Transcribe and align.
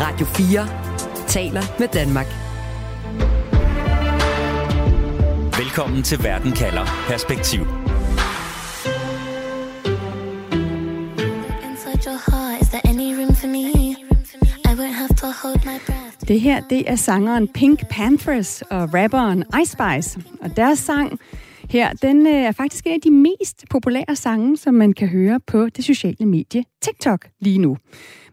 Radio 0.00 0.26
4 0.26 0.68
taler 1.26 1.62
med 1.78 1.88
Danmark. 1.88 2.26
Velkommen 5.58 6.02
til 6.02 6.18
Verden 6.22 6.52
kalder 6.52 6.84
Perspektiv. 7.08 7.60
Det 16.28 16.40
her, 16.40 16.60
det 16.70 16.90
er 16.90 16.96
sangeren 16.96 17.48
Pink 17.48 17.88
Panthers 17.90 18.62
og 18.62 18.94
rapperen 18.94 19.44
Ice 19.62 19.72
Spice. 19.72 20.20
Og 20.40 20.56
deres 20.56 20.78
sang 20.78 21.18
her, 21.70 21.92
den 21.92 22.26
øh, 22.26 22.32
er 22.32 22.52
faktisk 22.52 22.86
en 22.86 22.92
af 22.92 23.00
de 23.00 23.10
mest 23.10 23.64
populære 23.70 24.16
sange, 24.16 24.56
som 24.56 24.74
man 24.74 24.92
kan 24.92 25.08
høre 25.08 25.40
på 25.46 25.68
det 25.68 25.84
sociale 25.84 26.26
medie 26.26 26.64
TikTok 26.82 27.28
lige 27.40 27.58
nu. 27.58 27.76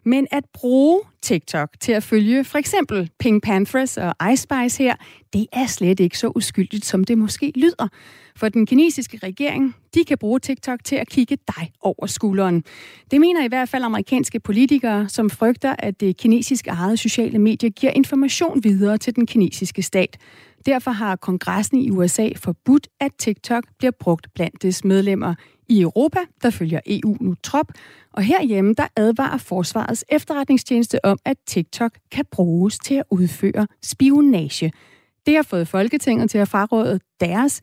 Men 0.05 0.27
at 0.31 0.43
bruge 0.53 1.01
TikTok 1.21 1.69
til 1.79 1.91
at 1.91 2.03
følge 2.03 2.43
for 2.43 2.57
eksempel 2.57 3.09
Pink 3.19 3.43
Panthers 3.43 3.97
og 3.97 4.13
Ice 4.33 4.41
Spice 4.41 4.83
her, 4.83 4.95
det 5.33 5.45
er 5.53 5.65
slet 5.65 5.99
ikke 5.99 6.17
så 6.17 6.31
uskyldigt, 6.35 6.85
som 6.85 7.03
det 7.03 7.17
måske 7.17 7.51
lyder. 7.55 7.87
For 8.35 8.49
den 8.49 8.65
kinesiske 8.65 9.19
regering, 9.23 9.75
de 9.95 10.03
kan 10.03 10.17
bruge 10.17 10.39
TikTok 10.39 10.83
til 10.83 10.95
at 10.95 11.09
kigge 11.09 11.37
dig 11.47 11.71
over 11.81 12.05
skulderen. 12.05 12.63
Det 13.11 13.21
mener 13.21 13.43
i 13.43 13.47
hvert 13.47 13.69
fald 13.69 13.83
amerikanske 13.83 14.39
politikere, 14.39 15.09
som 15.09 15.29
frygter, 15.29 15.75
at 15.79 15.99
det 15.99 16.17
kinesiske 16.17 16.69
eget 16.69 16.99
sociale 16.99 17.39
medier 17.39 17.69
giver 17.69 17.91
information 17.95 18.63
videre 18.63 18.97
til 18.97 19.15
den 19.15 19.27
kinesiske 19.27 19.81
stat. 19.81 20.17
Derfor 20.65 20.91
har 20.91 21.15
kongressen 21.15 21.77
i 21.77 21.89
USA 21.89 22.29
forbudt, 22.35 22.87
at 22.99 23.11
TikTok 23.19 23.63
bliver 23.77 23.91
brugt 23.99 24.27
blandt 24.35 24.61
dets 24.61 24.83
medlemmer. 24.83 25.35
I 25.71 25.81
Europa, 25.81 26.19
der 26.43 26.49
følger 26.49 26.79
EU 26.85 27.17
nu 27.21 27.35
trop, 27.43 27.71
og 28.13 28.23
herhjemme, 28.23 28.73
der 28.73 28.87
advarer 28.95 29.37
Forsvarets 29.37 30.05
efterretningstjeneste 30.09 31.05
om, 31.05 31.19
at 31.25 31.37
TikTok 31.47 31.91
kan 32.11 32.25
bruges 32.31 32.77
til 32.77 32.95
at 32.95 33.03
udføre 33.09 33.67
spionage. 33.83 34.71
Det 35.25 35.35
har 35.35 35.43
fået 35.43 35.67
Folketinget 35.67 36.29
til 36.29 36.37
at 36.37 36.47
fraråde 36.47 36.99
deres 37.19 37.61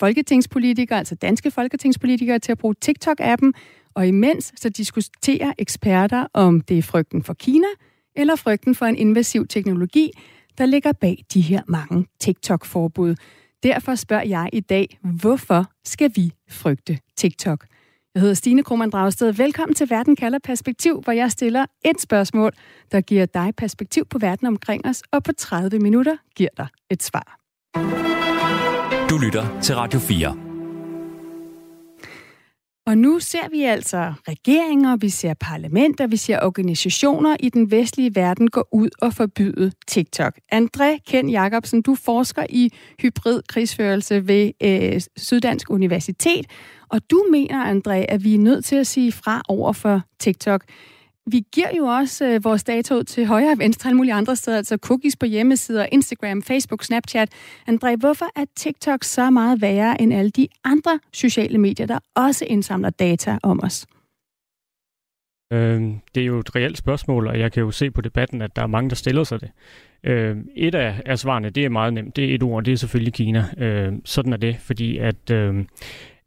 folketingspolitikere, 0.00 0.98
altså 0.98 1.14
danske 1.14 1.50
folketingspolitikere, 1.50 2.38
til 2.38 2.52
at 2.52 2.58
bruge 2.58 2.74
TikTok-appen, 2.84 3.52
og 3.94 4.06
imens 4.08 4.52
så 4.56 4.68
diskuterer 4.68 5.52
eksperter, 5.58 6.26
om 6.32 6.60
det 6.60 6.78
er 6.78 6.82
frygten 6.82 7.22
for 7.22 7.34
Kina 7.34 7.66
eller 8.16 8.36
frygten 8.36 8.74
for 8.74 8.86
en 8.86 8.96
invasiv 8.96 9.46
teknologi, 9.46 10.10
der 10.58 10.66
ligger 10.66 10.92
bag 10.92 11.24
de 11.34 11.40
her 11.40 11.62
mange 11.68 12.06
TikTok-forbud. 12.20 13.14
Derfor 13.62 13.94
spørger 13.94 14.24
jeg 14.24 14.48
i 14.52 14.60
dag, 14.60 14.98
hvorfor 15.02 15.64
skal 15.84 16.10
vi 16.14 16.32
frygte 16.50 16.98
TikTok? 17.16 17.66
Jeg 18.14 18.20
hedder 18.20 18.34
Stine 18.34 18.62
Krohmann 18.62 18.90
Dragsted. 18.90 19.32
Velkommen 19.32 19.74
til 19.74 19.90
Verden 19.90 20.16
kalder 20.16 20.38
perspektiv, 20.44 21.00
hvor 21.04 21.12
jeg 21.12 21.30
stiller 21.30 21.66
et 21.84 22.00
spørgsmål, 22.00 22.52
der 22.92 23.00
giver 23.00 23.26
dig 23.26 23.52
perspektiv 23.56 24.04
på 24.10 24.18
verden 24.18 24.46
omkring 24.46 24.86
os, 24.86 25.02
og 25.12 25.22
på 25.22 25.32
30 25.32 25.78
minutter 25.78 26.16
giver 26.36 26.50
dig 26.56 26.66
et 26.90 27.02
svar. 27.02 27.38
Du 29.10 29.18
lytter 29.18 29.60
til 29.60 29.74
Radio 29.74 30.00
4. 30.00 30.45
Og 32.86 32.98
nu 32.98 33.18
ser 33.18 33.48
vi 33.50 33.62
altså 33.62 34.12
regeringer, 34.28 34.96
vi 34.96 35.08
ser 35.08 35.34
parlamenter, 35.34 36.06
vi 36.06 36.16
ser 36.16 36.40
organisationer 36.42 37.36
i 37.40 37.48
den 37.48 37.70
vestlige 37.70 38.14
verden 38.14 38.50
gå 38.50 38.64
ud 38.72 38.88
og 39.02 39.12
forbyde 39.12 39.72
TikTok. 39.86 40.38
André 40.54 40.98
Ken 41.06 41.28
Jacobsen, 41.28 41.82
du 41.82 41.94
forsker 41.94 42.46
i 42.50 42.72
hybrid 43.02 43.42
krigsførelse 43.48 44.28
ved 44.28 44.52
øh, 44.62 45.00
Syddansk 45.16 45.70
Universitet, 45.70 46.46
og 46.88 47.10
du 47.10 47.24
mener, 47.30 47.74
André, 47.74 48.04
at 48.08 48.24
vi 48.24 48.34
er 48.34 48.38
nødt 48.38 48.64
til 48.64 48.76
at 48.76 48.86
sige 48.86 49.12
fra 49.12 49.42
over 49.48 49.72
for 49.72 50.02
TikTok 50.18 50.64
vi 51.30 51.44
giver 51.52 51.68
jo 51.76 51.84
også 51.84 52.26
øh, 52.26 52.44
vores 52.44 52.64
data 52.64 52.94
ud 52.94 53.04
til 53.04 53.26
højre 53.26 53.50
og 53.50 53.58
venstre 53.58 53.88
alle 53.88 53.96
mulige 53.96 54.14
andre 54.14 54.36
steder, 54.36 54.56
altså 54.56 54.76
cookies 54.76 55.16
på 55.16 55.26
hjemmesider, 55.26 55.86
Instagram, 55.92 56.42
Facebook, 56.42 56.84
Snapchat. 56.84 57.28
André, 57.70 57.96
hvorfor 57.96 58.26
er 58.36 58.44
TikTok 58.56 59.04
så 59.04 59.30
meget 59.30 59.60
værre 59.60 60.00
end 60.00 60.14
alle 60.14 60.30
de 60.30 60.48
andre 60.64 61.00
sociale 61.12 61.58
medier, 61.58 61.86
der 61.86 61.98
også 62.14 62.44
indsamler 62.48 62.90
data 62.90 63.38
om 63.42 63.60
os? 63.62 63.86
Øh, 65.52 65.82
det 66.14 66.20
er 66.20 66.26
jo 66.26 66.38
et 66.38 66.56
reelt 66.56 66.78
spørgsmål, 66.78 67.26
og 67.26 67.38
jeg 67.38 67.52
kan 67.52 67.62
jo 67.62 67.70
se 67.70 67.90
på 67.90 68.00
debatten, 68.00 68.42
at 68.42 68.56
der 68.56 68.62
er 68.62 68.66
mange, 68.66 68.90
der 68.90 68.96
stiller 68.96 69.24
sig 69.24 69.40
det. 69.40 69.50
Øh, 70.04 70.36
et 70.56 70.74
af, 70.74 71.02
af 71.06 71.18
svarene, 71.18 71.50
det 71.50 71.64
er 71.64 71.68
meget 71.68 71.94
nemt. 71.94 72.16
Det 72.16 72.30
er 72.30 72.34
et 72.34 72.42
ord, 72.42 72.64
det 72.64 72.72
er 72.72 72.76
selvfølgelig 72.76 73.14
Kina. 73.14 73.44
Øh, 73.58 73.92
sådan 74.04 74.32
er 74.32 74.36
det, 74.36 74.56
fordi 74.60 74.98
at 74.98 75.30
øh, 75.30 75.64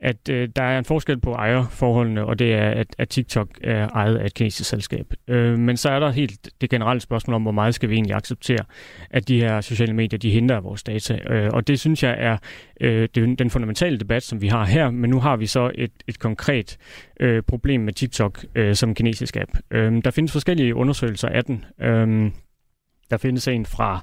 at 0.02 0.30
øh, 0.30 0.50
der 0.56 0.64
er 0.64 0.78
en 0.80 0.86
forskel 0.86 1.20
på 1.20 1.32
ejerforholdene, 1.32 2.26
og 2.26 2.40
det 2.40 2.54
er, 2.54 2.70
at, 2.70 2.88
at 2.98 3.10
TikTok 3.10 3.50
er 3.64 3.88
ejet 3.88 4.18
af 4.18 4.26
et 4.26 4.34
kinesisk 4.34 4.70
selskab. 4.70 5.14
Øh, 5.28 5.60
men 5.60 5.78
så 5.78 5.90
er 5.90 6.00
der 6.00 6.10
helt 6.10 6.50
det 6.62 6.70
generelle 6.70 7.02
spørgsmål 7.02 7.36
om, 7.36 7.42
hvor 7.42 7.52
meget 7.52 7.76
skal 7.76 7.90
vi 7.90 7.96
egentlig 7.96 8.16
acceptere, 8.16 8.66
at 9.10 9.28
de 9.28 9.42
her 9.42 9.62
sociale 9.62 9.94
medier, 9.94 10.20
de 10.20 10.30
henter 10.30 10.60
vores 10.60 10.84
data. 10.84 11.20
Øh, 11.30 11.50
og 11.54 11.68
det 11.68 11.80
synes 11.80 12.04
jeg 12.04 12.16
er 12.20 12.38
øh, 12.82 13.10
det, 13.16 13.40
den 13.40 13.50
fundamentale 13.50 13.98
debat, 13.98 14.24
som 14.24 14.42
vi 14.42 14.48
har 14.48 14.66
her, 14.66 14.92
men 14.92 15.10
nu 15.10 15.20
har 15.20 15.36
vi 15.36 15.46
så 15.46 15.72
et, 15.76 15.92
et 16.08 16.20
konkret 16.20 16.78
øh, 17.20 17.44
problem 17.44 17.82
med 17.82 17.94
TikTok 17.94 18.46
øh, 18.56 18.76
som 18.76 18.96
kinesisk 18.96 19.38
app. 19.38 19.52
Øh, 19.72 20.02
der 20.06 20.12
findes 20.12 20.32
forskellige 20.32 20.76
undersøgelser 20.76 21.28
af 21.28 21.44
den. 21.44 21.66
Øh, 21.82 22.32
der 23.12 23.18
findes 23.18 23.48
en 23.48 23.66
fra 23.66 24.02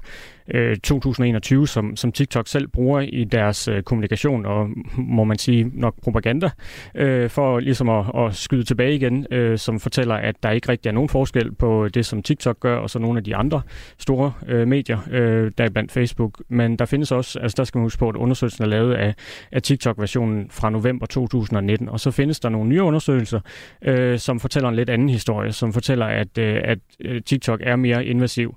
øh, 0.53 0.77
2021, 0.77 1.67
som, 1.67 1.95
som 1.95 2.11
TikTok 2.11 2.47
selv 2.47 2.67
bruger 2.67 2.99
i 2.99 3.23
deres 3.23 3.67
øh, 3.67 3.83
kommunikation 3.83 4.45
og 4.45 4.69
må 4.97 5.23
man 5.23 5.37
sige 5.37 5.71
nok 5.73 5.95
propaganda, 6.03 6.49
øh, 6.95 7.29
for 7.29 7.59
ligesom 7.59 7.89
at, 7.89 8.05
at 8.15 8.35
skyde 8.35 8.63
tilbage 8.63 8.95
igen, 8.95 9.27
øh, 9.31 9.57
som 9.57 9.79
fortæller, 9.79 10.15
at 10.15 10.35
der 10.43 10.51
ikke 10.51 10.69
rigtig 10.69 10.89
er 10.89 10.93
nogen 10.93 11.09
forskel 11.09 11.51
på 11.51 11.87
det, 11.87 12.05
som 12.05 12.23
TikTok 12.23 12.59
gør, 12.59 12.77
og 12.77 12.89
så 12.89 12.99
nogle 12.99 13.17
af 13.17 13.23
de 13.23 13.35
andre 13.35 13.61
store 13.97 14.33
øh, 14.47 14.67
medier, 14.67 14.99
øh, 15.11 15.51
der 15.57 15.63
er 15.63 15.69
blandt 15.69 15.91
Facebook. 15.91 16.41
Men 16.49 16.75
der 16.75 16.85
findes 16.85 17.11
også, 17.11 17.39
altså 17.39 17.55
der 17.57 17.63
skal 17.63 17.79
man 17.79 17.85
huske 17.85 17.99
på, 17.99 18.09
at 18.09 18.15
undersøgelsen 18.15 18.63
er 18.63 18.67
lavet 18.67 18.93
af, 18.93 19.13
af 19.51 19.61
TikTok-versionen 19.61 20.49
fra 20.49 20.69
november 20.69 21.05
2019, 21.05 21.89
og 21.89 21.99
så 21.99 22.11
findes 22.11 22.39
der 22.39 22.49
nogle 22.49 22.69
nye 22.69 22.83
undersøgelser, 22.83 23.39
øh, 23.81 24.19
som 24.19 24.39
fortæller 24.39 24.69
en 24.69 24.75
lidt 24.75 24.89
anden 24.89 25.09
historie, 25.09 25.51
som 25.51 25.73
fortæller, 25.73 26.05
at, 26.05 26.37
øh, 26.37 26.61
at 26.63 26.79
øh, 26.99 27.21
TikTok 27.21 27.59
er 27.63 27.75
mere 27.75 28.05
invasiv 28.05 28.55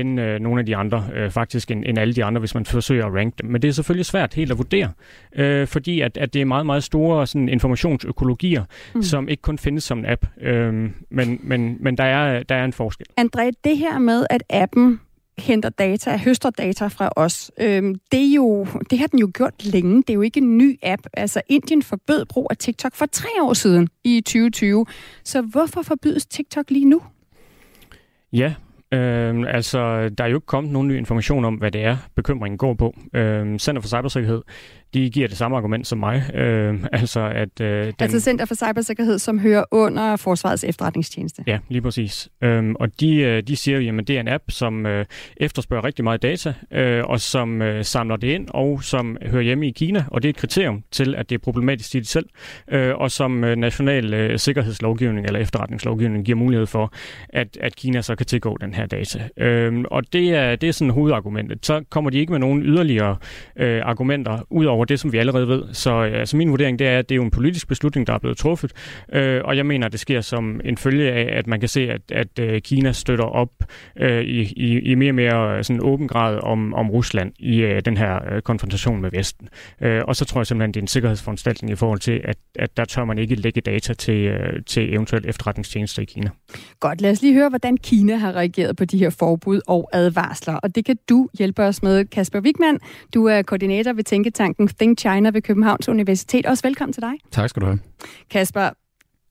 end 0.00 0.20
øh, 0.20 0.40
nogle 0.40 0.60
af 0.60 0.66
de 0.66 0.76
andre, 0.76 1.08
øh, 1.14 1.30
faktisk 1.30 1.70
end, 1.70 1.84
end 1.86 1.98
alle 1.98 2.14
de 2.14 2.24
andre, 2.24 2.38
hvis 2.38 2.54
man 2.54 2.64
forsøger 2.64 3.06
at 3.06 3.14
ranke 3.14 3.36
dem. 3.42 3.50
Men 3.50 3.62
det 3.62 3.68
er 3.68 3.72
selvfølgelig 3.72 4.06
svært 4.06 4.34
helt 4.34 4.50
at 4.50 4.58
vurdere, 4.58 4.90
øh, 5.36 5.66
fordi 5.66 6.00
at, 6.00 6.16
at 6.16 6.34
det 6.34 6.40
er 6.40 6.44
meget, 6.44 6.66
meget 6.66 6.84
store 6.84 7.26
sådan, 7.26 7.48
informationsøkologier, 7.48 8.64
mm. 8.94 9.02
som 9.02 9.28
ikke 9.28 9.42
kun 9.42 9.58
findes 9.58 9.84
som 9.84 9.98
en 9.98 10.06
app, 10.06 10.26
øh, 10.40 10.72
men, 11.10 11.40
men, 11.42 11.76
men 11.80 11.96
der, 11.96 12.04
er, 12.04 12.42
der 12.42 12.54
er 12.54 12.64
en 12.64 12.72
forskel. 12.72 13.06
André, 13.20 13.50
det 13.64 13.78
her 13.78 13.98
med, 13.98 14.26
at 14.30 14.42
appen 14.50 15.00
henter 15.38 15.68
data, 15.68 16.16
høster 16.16 16.50
data 16.50 16.86
fra 16.86 17.10
os. 17.16 17.50
Øhm, 17.60 17.94
det, 18.12 18.20
er 18.20 18.34
jo, 18.34 18.66
det 18.90 18.98
har 18.98 19.06
den 19.06 19.18
jo 19.18 19.30
gjort 19.34 19.64
længe. 19.64 19.96
Det 19.96 20.10
er 20.10 20.14
jo 20.14 20.20
ikke 20.20 20.40
en 20.40 20.58
ny 20.58 20.78
app. 20.82 21.02
Altså, 21.12 21.40
Indien 21.48 21.82
forbød 21.82 22.24
brug 22.24 22.46
af 22.50 22.56
TikTok 22.56 22.94
for 22.94 23.06
tre 23.06 23.28
år 23.42 23.52
siden 23.52 23.88
i 24.04 24.20
2020. 24.20 24.86
Så 25.24 25.42
hvorfor 25.42 25.82
forbydes 25.82 26.26
TikTok 26.26 26.70
lige 26.70 26.84
nu? 26.84 27.02
Ja, 28.32 28.54
Øhm, 28.94 29.44
altså, 29.44 30.08
der 30.08 30.24
er 30.24 30.28
jo 30.28 30.36
ikke 30.36 30.46
kommet 30.46 30.72
nogen 30.72 30.88
ny 30.88 30.96
information 30.96 31.44
om, 31.44 31.54
hvad 31.54 31.70
det 31.70 31.84
er, 31.84 31.96
bekymringen 32.16 32.58
går 32.58 32.74
på. 32.74 32.94
Øhm, 33.14 33.58
Center 33.58 33.82
for 33.82 33.88
Cybersikkerhed 33.88 34.42
de 34.94 35.10
giver 35.10 35.28
det 35.28 35.36
samme 35.36 35.56
argument 35.56 35.86
som 35.86 35.98
mig. 35.98 36.34
Øh, 36.34 36.74
altså, 36.92 37.20
at, 37.20 37.60
øh, 37.60 37.86
den... 37.86 37.94
altså 38.00 38.20
Center 38.20 38.44
for 38.44 38.54
Cybersikkerhed, 38.54 39.18
som 39.18 39.38
hører 39.38 39.64
under 39.70 40.16
Forsvarets 40.16 40.64
efterretningstjeneste. 40.64 41.44
Ja, 41.46 41.58
lige 41.68 41.82
præcis. 41.82 42.28
Øhm, 42.42 42.76
og 42.80 43.00
de, 43.00 43.16
øh, 43.16 43.42
de 43.42 43.56
siger 43.56 43.78
jo, 43.78 43.98
at 43.98 44.08
det 44.08 44.16
er 44.16 44.20
en 44.20 44.28
app, 44.28 44.44
som 44.48 44.86
øh, 44.86 45.04
efterspørger 45.36 45.84
rigtig 45.84 46.04
meget 46.04 46.22
data, 46.22 46.54
øh, 46.72 47.04
og 47.04 47.20
som 47.20 47.62
øh, 47.62 47.84
samler 47.84 48.16
det 48.16 48.28
ind, 48.28 48.48
og 48.50 48.82
som 48.82 49.16
hører 49.22 49.42
hjemme 49.42 49.68
i 49.68 49.70
Kina, 49.70 50.04
og 50.10 50.22
det 50.22 50.28
er 50.28 50.30
et 50.30 50.36
kriterium 50.36 50.82
til, 50.90 51.14
at 51.14 51.30
det 51.30 51.34
er 51.34 51.38
problematisk 51.38 51.94
i 51.94 51.98
det 51.98 52.08
selv, 52.08 52.26
øh, 52.68 52.94
og 52.94 53.10
som 53.10 53.44
øh, 53.44 53.56
national 53.56 54.14
øh, 54.14 54.38
sikkerhedslovgivning 54.38 55.26
eller 55.26 55.40
efterretningslovgivning 55.40 56.24
giver 56.24 56.38
mulighed 56.38 56.66
for, 56.66 56.92
at, 57.28 57.58
at 57.60 57.76
Kina 57.76 58.02
så 58.02 58.14
kan 58.14 58.26
tilgå 58.26 58.56
den 58.60 58.74
her 58.74 58.86
data. 58.86 59.28
Øh, 59.36 59.84
og 59.90 60.12
det 60.12 60.34
er, 60.34 60.56
det 60.56 60.68
er 60.68 60.72
sådan 60.72 60.90
hovedargumentet. 60.90 61.66
Så 61.66 61.84
kommer 61.90 62.10
de 62.10 62.18
ikke 62.18 62.32
med 62.32 62.40
nogen 62.40 62.62
yderligere 62.62 63.16
øh, 63.56 63.82
argumenter, 63.84 64.38
ud 64.50 64.64
over 64.64 64.83
over 64.84 64.86
det, 64.86 65.00
som 65.00 65.12
vi 65.12 65.18
allerede 65.18 65.48
ved. 65.48 65.62
Så 65.72 66.00
altså, 66.00 66.36
min 66.36 66.50
vurdering 66.50 66.78
det 66.78 66.86
er, 66.86 66.98
at 66.98 67.08
det 67.08 67.14
er 67.14 67.16
jo 67.16 67.24
en 67.24 67.30
politisk 67.30 67.68
beslutning, 67.68 68.06
der 68.06 68.12
er 68.12 68.18
blevet 68.18 68.38
truffet, 68.38 68.72
øh, 69.12 69.40
og 69.44 69.56
jeg 69.56 69.66
mener, 69.66 69.86
at 69.86 69.92
det 69.92 70.00
sker 70.00 70.20
som 70.20 70.60
en 70.64 70.76
følge 70.76 71.12
af, 71.12 71.38
at 71.38 71.46
man 71.46 71.60
kan 71.60 71.68
se, 71.68 71.90
at, 71.90 72.00
at 72.12 72.38
øh, 72.40 72.60
Kina 72.60 72.92
støtter 72.92 73.24
op 73.24 73.50
øh, 73.96 74.22
i, 74.22 74.40
i, 74.56 74.78
i 74.78 74.94
mere 74.94 75.10
og 75.10 75.14
mere 75.14 75.58
øh, 75.58 75.64
sådan 75.64 75.80
åben 75.82 76.08
grad 76.08 76.38
om, 76.42 76.74
om 76.74 76.90
Rusland 76.90 77.32
i 77.38 77.60
øh, 77.60 77.82
den 77.84 77.96
her 77.96 78.34
øh, 78.34 78.42
konfrontation 78.42 79.00
med 79.00 79.10
Vesten. 79.10 79.48
Øh, 79.80 80.02
og 80.08 80.16
så 80.16 80.24
tror 80.24 80.40
jeg 80.40 80.46
simpelthen, 80.46 80.74
det 80.74 80.80
er 80.80 80.82
en 80.82 80.88
sikkerhedsforanstaltning 80.88 81.72
i 81.72 81.76
forhold 81.76 81.98
til, 81.98 82.20
at, 82.24 82.36
at 82.54 82.76
der 82.76 82.84
tør 82.84 83.04
man 83.04 83.18
ikke 83.18 83.34
lægge 83.34 83.60
data 83.60 83.94
til, 83.94 84.14
øh, 84.14 84.62
til 84.66 84.94
eventuelt 84.94 85.26
efterretningstjenester 85.26 86.02
i 86.02 86.04
Kina. 86.04 86.30
Godt, 86.80 87.00
lad 87.00 87.10
os 87.10 87.22
lige 87.22 87.34
høre, 87.34 87.48
hvordan 87.48 87.76
Kina 87.76 88.16
har 88.16 88.32
reageret 88.32 88.76
på 88.76 88.84
de 88.84 88.98
her 88.98 89.10
forbud 89.10 89.60
og 89.66 89.88
advarsler. 89.92 90.54
Og 90.54 90.74
det 90.74 90.84
kan 90.84 90.96
du 91.08 91.28
hjælpe 91.38 91.62
os 91.62 91.82
med, 91.82 92.04
Kasper 92.04 92.40
Wigman. 92.40 92.78
Du 93.14 93.26
er 93.26 93.42
koordinator 93.42 93.92
ved 93.92 94.04
Tænketanken 94.04 94.63
Think 94.68 94.98
China 94.98 95.30
ved 95.30 95.42
Københavns 95.42 95.88
Universitet. 95.88 96.46
Også 96.46 96.62
velkommen 96.62 96.92
til 96.92 97.02
dig. 97.02 97.12
Tak 97.30 97.50
skal 97.50 97.60
du 97.60 97.66
have. 97.66 97.78
Kasper, 98.30 98.70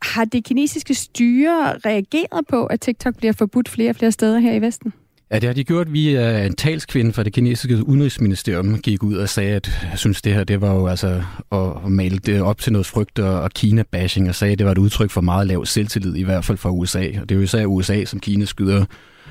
har 0.01 0.25
det 0.25 0.43
kinesiske 0.43 0.93
styre 0.93 1.77
reageret 1.85 2.47
på, 2.49 2.65
at 2.65 2.81
TikTok 2.81 3.17
bliver 3.17 3.33
forbudt 3.33 3.69
flere 3.69 3.89
og 3.89 3.95
flere 3.95 4.11
steder 4.11 4.39
her 4.39 4.53
i 4.53 4.61
Vesten? 4.61 4.93
Ja, 5.31 5.39
det 5.39 5.49
har 5.49 5.53
de 5.53 5.63
gjort 5.63 5.93
via 5.93 6.45
en 6.45 6.55
talskvinde 6.55 7.13
fra 7.13 7.23
det 7.23 7.33
kinesiske 7.33 7.87
udenrigsministerium, 7.87 8.79
gik 8.79 9.03
ud 9.03 9.15
og 9.15 9.29
sagde, 9.29 9.55
at 9.55 9.87
jeg 9.91 9.99
synes, 9.99 10.21
det 10.21 10.33
her 10.33 10.43
det 10.43 10.61
var 10.61 10.73
jo 10.73 10.87
altså 10.87 11.23
at 11.51 11.91
male 11.91 12.17
det 12.17 12.41
op 12.41 12.59
til 12.59 12.71
noget 12.71 12.85
frygt 12.85 13.19
og 13.19 13.51
Kina-bashing, 13.55 14.29
og 14.29 14.35
sagde, 14.35 14.51
at 14.51 14.59
det 14.59 14.65
var 14.65 14.71
et 14.71 14.77
udtryk 14.77 15.11
for 15.11 15.21
meget 15.21 15.47
lav 15.47 15.65
selvtillid, 15.65 16.15
i 16.15 16.23
hvert 16.23 16.45
fald 16.45 16.57
fra 16.57 16.69
USA. 16.69 17.07
Og 17.21 17.29
det 17.29 17.31
er 17.31 17.35
jo 17.35 17.41
især 17.41 17.65
USA, 17.65 18.05
som 18.05 18.19
Kina 18.19 18.45
skyder 18.45 18.85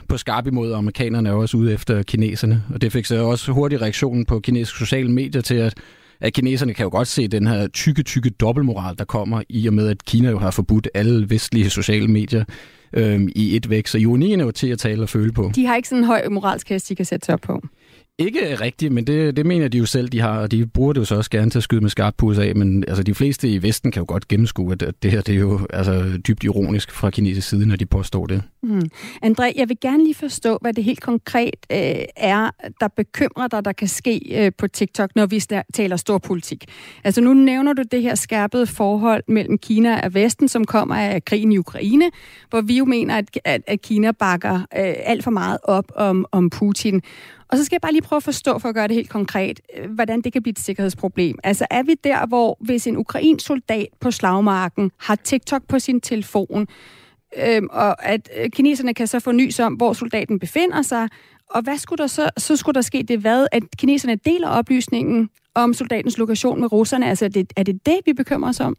på 0.08 0.16
skarp 0.16 0.46
imod, 0.46 0.72
og 0.72 0.78
amerikanerne 0.78 1.28
er 1.28 1.32
også 1.32 1.56
ude 1.56 1.72
efter 1.72 2.02
kineserne. 2.02 2.62
Og 2.74 2.82
det 2.82 2.92
fik 2.92 3.04
så 3.04 3.24
også 3.24 3.52
hurtig 3.52 3.82
reaktionen 3.82 4.24
på 4.24 4.40
kinesiske 4.40 4.78
sociale 4.78 5.12
medier 5.12 5.42
til, 5.42 5.54
at 5.54 5.74
at 6.22 6.32
kineserne 6.32 6.74
kan 6.74 6.84
jo 6.84 6.90
godt 6.90 7.08
se 7.08 7.28
den 7.28 7.46
her 7.46 7.68
tykke, 7.68 8.02
tykke 8.02 8.30
dobbeltmoral, 8.30 8.98
der 8.98 9.04
kommer 9.04 9.42
i 9.48 9.66
og 9.66 9.74
med, 9.74 9.88
at 9.88 10.04
Kina 10.04 10.30
jo 10.30 10.38
har 10.38 10.50
forbudt 10.50 10.88
alle 10.94 11.30
vestlige 11.30 11.70
sociale 11.70 12.08
medier 12.08 12.44
øhm, 12.92 13.28
i 13.36 13.56
et 13.56 13.70
væk. 13.70 13.86
Så 13.86 13.98
ironien 13.98 14.40
er 14.40 14.44
jo 14.44 14.50
til 14.50 14.68
at 14.68 14.78
tale 14.78 15.02
og 15.02 15.08
føle 15.08 15.32
på. 15.32 15.50
De 15.54 15.66
har 15.66 15.76
ikke 15.76 15.88
sådan 15.88 16.02
en 16.02 16.06
høj 16.06 16.28
moralsk 16.28 16.68
hest, 16.68 16.88
de 16.88 16.94
kan 16.94 17.04
sætte 17.04 17.26
sig 17.26 17.32
op 17.32 17.40
på. 17.40 17.62
Ikke 18.18 18.54
rigtigt, 18.60 18.92
men 18.92 19.06
det, 19.06 19.36
det 19.36 19.46
mener 19.46 19.68
de 19.68 19.78
jo 19.78 19.86
selv, 19.86 20.08
de 20.08 20.20
har, 20.20 20.38
og 20.38 20.50
de 20.50 20.66
bruger 20.66 20.92
det 20.92 21.00
jo 21.00 21.04
så 21.04 21.16
også 21.16 21.30
gerne 21.30 21.50
til 21.50 21.58
at 21.58 21.62
skyde 21.62 21.80
med 21.80 21.90
skarp 21.90 22.14
på 22.18 22.32
af, 22.32 22.56
men 22.56 22.84
altså, 22.88 23.02
de 23.02 23.14
fleste 23.14 23.48
i 23.48 23.62
Vesten 23.62 23.90
kan 23.90 24.00
jo 24.00 24.04
godt 24.08 24.28
gennemskue, 24.28 24.72
at 24.72 24.94
det 25.02 25.10
her 25.10 25.20
det 25.20 25.34
er 25.34 25.38
jo 25.38 25.60
altså, 25.70 26.18
dybt 26.28 26.44
ironisk 26.44 26.90
fra 26.90 27.10
kinesisk 27.10 27.48
side, 27.48 27.66
når 27.66 27.76
de 27.76 27.86
påstår 27.86 28.26
det. 28.26 28.42
Mm. 28.62 28.82
André, 29.24 29.52
jeg 29.56 29.68
vil 29.68 29.76
gerne 29.80 30.04
lige 30.04 30.14
forstå, 30.14 30.58
hvad 30.60 30.72
det 30.72 30.84
helt 30.84 31.00
konkret 31.00 31.56
øh, 31.72 31.78
er, 32.16 32.50
der 32.80 32.88
bekymrer 32.88 33.48
dig, 33.48 33.64
der 33.64 33.72
kan 33.72 33.88
ske 33.88 34.44
øh, 34.44 34.52
på 34.58 34.66
TikTok, 34.68 35.10
når 35.16 35.26
vi 35.26 35.42
taler 35.74 35.96
stor 35.96 36.18
politik. 36.18 36.64
Altså 37.04 37.20
nu 37.20 37.34
nævner 37.34 37.72
du 37.72 37.82
det 37.92 38.02
her 38.02 38.14
skærpede 38.14 38.66
forhold 38.66 39.22
mellem 39.28 39.58
Kina 39.58 40.00
og 40.04 40.14
Vesten, 40.14 40.48
som 40.48 40.64
kommer 40.64 40.94
af 40.94 41.24
krigen 41.24 41.52
i 41.52 41.58
Ukraine, 41.58 42.10
hvor 42.50 42.60
vi 42.60 42.78
jo 42.78 42.84
mener, 42.84 43.16
at, 43.16 43.38
at, 43.44 43.62
at 43.66 43.82
Kina 43.82 44.12
bakker 44.12 44.54
øh, 44.54 44.94
alt 45.04 45.24
for 45.24 45.30
meget 45.30 45.58
op 45.64 45.92
om, 45.96 46.26
om 46.32 46.50
Putin. 46.50 47.02
Og 47.52 47.58
så 47.58 47.64
skal 47.64 47.74
jeg 47.76 47.80
bare 47.80 47.92
lige 47.92 48.02
prøve 48.02 48.16
at 48.16 48.22
forstå, 48.22 48.58
for 48.58 48.68
at 48.68 48.74
gøre 48.74 48.88
det 48.88 48.96
helt 48.96 49.10
konkret, 49.10 49.60
øh, 49.76 49.90
hvordan 49.90 50.20
det 50.20 50.32
kan 50.32 50.42
blive 50.42 50.50
et 50.50 50.58
sikkerhedsproblem. 50.58 51.38
Altså 51.44 51.66
er 51.70 51.82
vi 51.82 51.94
der, 52.04 52.26
hvor 52.26 52.56
hvis 52.60 52.86
en 52.86 52.96
ukrainsk 52.96 53.46
soldat 53.46 53.86
på 54.00 54.10
slagmarken 54.10 54.90
har 54.98 55.14
TikTok 55.14 55.62
på 55.68 55.78
sin 55.78 56.00
telefon, 56.00 56.66
øhm, 57.36 57.68
og 57.70 58.04
at 58.06 58.30
øh, 58.36 58.50
kineserne 58.50 58.94
kan 58.94 59.06
så 59.06 59.20
få 59.20 59.32
nys 59.32 59.60
om, 59.60 59.72
hvor 59.74 59.92
soldaten 59.92 60.38
befinder 60.38 60.82
sig, 60.82 61.08
og 61.50 61.62
hvad 61.62 61.78
skulle 61.78 61.98
der 61.98 62.06
så, 62.06 62.30
så 62.38 62.56
skulle 62.56 62.74
der 62.74 62.80
ske 62.80 63.02
det 63.02 63.18
hvad, 63.18 63.46
at 63.52 63.62
kineserne 63.78 64.16
deler 64.16 64.48
oplysningen 64.48 65.28
om 65.54 65.74
soldatens 65.74 66.18
lokation 66.18 66.60
med 66.60 66.72
russerne? 66.72 67.08
Altså 67.08 67.24
er 67.24 67.28
det, 67.28 67.52
er 67.56 67.62
det 67.62 67.86
det, 67.86 67.98
vi 68.06 68.12
bekymrer 68.12 68.48
os 68.48 68.60
om? 68.60 68.76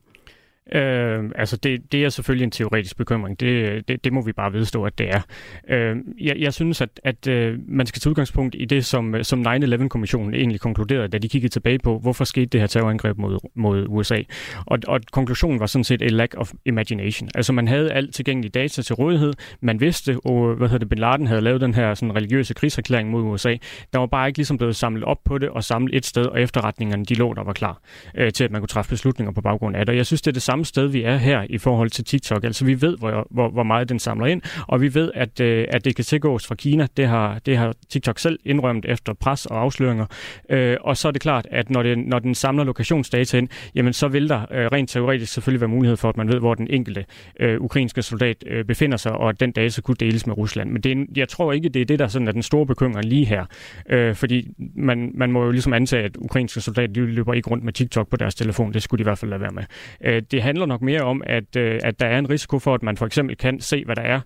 Øh, 0.71 1.23
altså 1.35 1.57
det, 1.57 1.91
det 1.91 2.05
er 2.05 2.09
selvfølgelig 2.09 2.43
en 2.43 2.51
teoretisk 2.51 2.97
bekymring. 2.97 3.39
Det, 3.39 3.87
det, 3.87 4.03
det 4.03 4.13
må 4.13 4.21
vi 4.21 4.31
bare 4.31 4.53
vedstå, 4.53 4.83
at 4.83 4.97
det 4.97 5.09
er. 5.09 5.21
Øh, 5.69 5.97
jeg, 6.21 6.35
jeg 6.37 6.53
synes, 6.53 6.81
at, 6.81 6.89
at 7.03 7.27
øh, 7.27 7.59
man 7.67 7.85
skal 7.85 7.99
tage 7.99 8.09
udgangspunkt 8.09 8.55
i 8.59 8.65
det, 8.65 8.85
som, 8.85 9.23
som 9.23 9.47
9-11-kommissionen 9.47 10.33
egentlig 10.33 10.59
konkluderede, 10.59 11.07
da 11.07 11.17
de 11.17 11.29
kiggede 11.29 11.53
tilbage 11.53 11.79
på, 11.79 11.99
hvorfor 11.99 12.23
skete 12.23 12.45
det 12.45 12.59
her 12.59 12.67
terrorangreb 12.67 13.17
mod, 13.17 13.39
mod 13.55 13.85
USA. 13.89 14.21
Og, 14.65 14.79
og 14.87 14.99
konklusionen 15.11 15.59
var 15.59 15.65
sådan 15.65 15.83
set 15.83 16.01
a 16.01 16.07
lack 16.07 16.35
of 16.37 16.51
imagination. 16.65 17.29
Altså 17.35 17.53
man 17.53 17.67
havde 17.67 17.91
alt 17.91 18.15
tilgængelige 18.15 18.51
data 18.51 18.81
til 18.81 18.95
rådighed. 18.95 19.33
Man 19.61 19.79
vidste, 19.79 20.17
og 20.25 20.55
hvad 20.55 20.67
hedder 20.67 20.79
det, 20.79 20.89
Bin 20.89 20.99
Laden 20.99 21.27
havde 21.27 21.41
lavet 21.41 21.61
den 21.61 21.73
her 21.73 21.93
sådan, 21.93 22.15
religiøse 22.15 22.53
krigserklæring 22.53 23.09
mod 23.09 23.23
USA. 23.23 23.55
Der 23.93 23.99
var 23.99 24.05
bare 24.05 24.27
ikke 24.27 24.39
ligesom 24.39 24.57
blevet 24.57 24.75
samlet 24.75 25.03
op 25.03 25.17
på 25.25 25.37
det 25.37 25.49
og 25.49 25.63
samlet 25.63 25.95
et 25.95 26.05
sted, 26.05 26.25
og 26.25 26.41
efterretningerne 26.41 27.05
de 27.05 27.13
lå 27.13 27.33
der 27.33 27.43
var 27.43 27.53
klar 27.53 27.81
øh, 28.15 28.31
til, 28.33 28.43
at 28.43 28.51
man 28.51 28.61
kunne 28.61 28.67
træffe 28.67 28.89
beslutninger 28.89 29.31
på 29.31 29.41
baggrund 29.41 29.75
af 29.75 29.85
det. 29.85 29.93
Og 29.93 29.97
jeg 29.97 30.05
synes, 30.05 30.21
det 30.21 30.31
er 30.31 30.33
det 30.33 30.41
samme 30.41 30.52
sted, 30.61 30.87
vi 30.87 31.03
er 31.03 31.17
her 31.17 31.45
i 31.49 31.57
forhold 31.57 31.89
til 31.89 32.03
TikTok. 32.05 32.43
Altså 32.43 32.65
vi 32.65 32.81
ved, 32.81 32.97
hvor, 32.97 33.27
hvor, 33.31 33.49
hvor 33.49 33.63
meget 33.63 33.89
den 33.89 33.99
samler 33.99 34.25
ind, 34.25 34.41
og 34.67 34.81
vi 34.81 34.93
ved, 34.93 35.11
at, 35.13 35.39
øh, 35.39 35.65
at 35.69 35.85
det 35.85 35.95
kan 35.95 36.05
tilgås 36.05 36.47
fra 36.47 36.55
Kina. 36.55 36.87
Det 36.97 37.07
har, 37.07 37.39
det 37.45 37.57
har 37.57 37.73
TikTok 37.89 38.19
selv 38.19 38.39
indrømt 38.45 38.85
efter 38.85 39.13
pres 39.13 39.45
og 39.45 39.61
afsløringer. 39.61 40.05
Øh, 40.49 40.77
og 40.81 40.97
så 40.97 41.07
er 41.07 41.11
det 41.11 41.21
klart, 41.21 41.47
at 41.51 41.69
når, 41.69 41.83
det, 41.83 41.97
når 41.97 42.19
den 42.19 42.35
samler 42.35 42.63
lokationsdata 42.63 43.37
ind, 43.37 43.47
jamen 43.75 43.93
så 43.93 44.07
vil 44.07 44.29
der 44.29 44.41
øh, 44.51 44.67
rent 44.67 44.89
teoretisk 44.89 45.33
selvfølgelig 45.33 45.61
være 45.61 45.69
mulighed 45.69 45.97
for, 45.97 46.09
at 46.09 46.17
man 46.17 46.27
ved, 46.27 46.39
hvor 46.39 46.53
den 46.53 46.67
enkelte 46.69 47.05
øh, 47.39 47.61
ukrainske 47.61 48.01
soldat 48.01 48.43
øh, 48.47 48.65
befinder 48.65 48.97
sig, 48.97 49.11
og 49.11 49.29
at 49.29 49.39
den 49.39 49.51
data 49.51 49.81
kunne 49.81 49.95
deles 49.99 50.27
med 50.27 50.37
Rusland. 50.37 50.71
Men 50.71 50.81
det 50.81 50.91
er, 50.91 51.05
jeg 51.15 51.29
tror 51.29 51.53
ikke, 51.53 51.69
det 51.69 51.81
er 51.81 51.85
det, 51.85 51.99
der 51.99 52.07
sådan 52.07 52.27
er 52.27 52.31
den 52.31 52.43
store 52.43 52.65
bekymring 52.65 53.05
lige 53.05 53.25
her. 53.25 53.45
Øh, 53.89 54.15
fordi 54.15 54.47
man, 54.75 55.11
man 55.15 55.31
må 55.31 55.45
jo 55.45 55.51
ligesom 55.51 55.73
antage, 55.73 56.03
at 56.03 56.17
ukrainske 56.17 56.61
soldater 56.61 56.93
de 56.93 57.05
løber 57.05 57.33
ikke 57.33 57.49
rundt 57.49 57.63
med 57.63 57.73
TikTok 57.73 58.09
på 58.09 58.17
deres 58.17 58.35
telefon. 58.35 58.73
Det 58.73 58.83
skulle 58.83 58.99
de 58.99 59.01
i 59.01 59.09
hvert 59.09 59.17
fald 59.17 59.29
lade 59.29 59.41
være 59.41 59.51
med. 59.51 59.63
Øh, 60.03 60.21
det 60.31 60.42
handler 60.43 60.65
nok 60.65 60.81
mere 60.81 61.01
om, 61.01 61.21
at, 61.25 61.55
øh, 61.55 61.79
at 61.83 61.99
der 61.99 62.05
er 62.05 62.19
en 62.19 62.29
risiko 62.29 62.59
for, 62.59 62.73
at 62.73 62.83
man 62.83 62.97
for 62.97 63.05
eksempel 63.05 63.37
kan 63.37 63.61
se, 63.61 63.85
hvad 63.85 63.95
der 63.95 64.01
er 64.01 64.19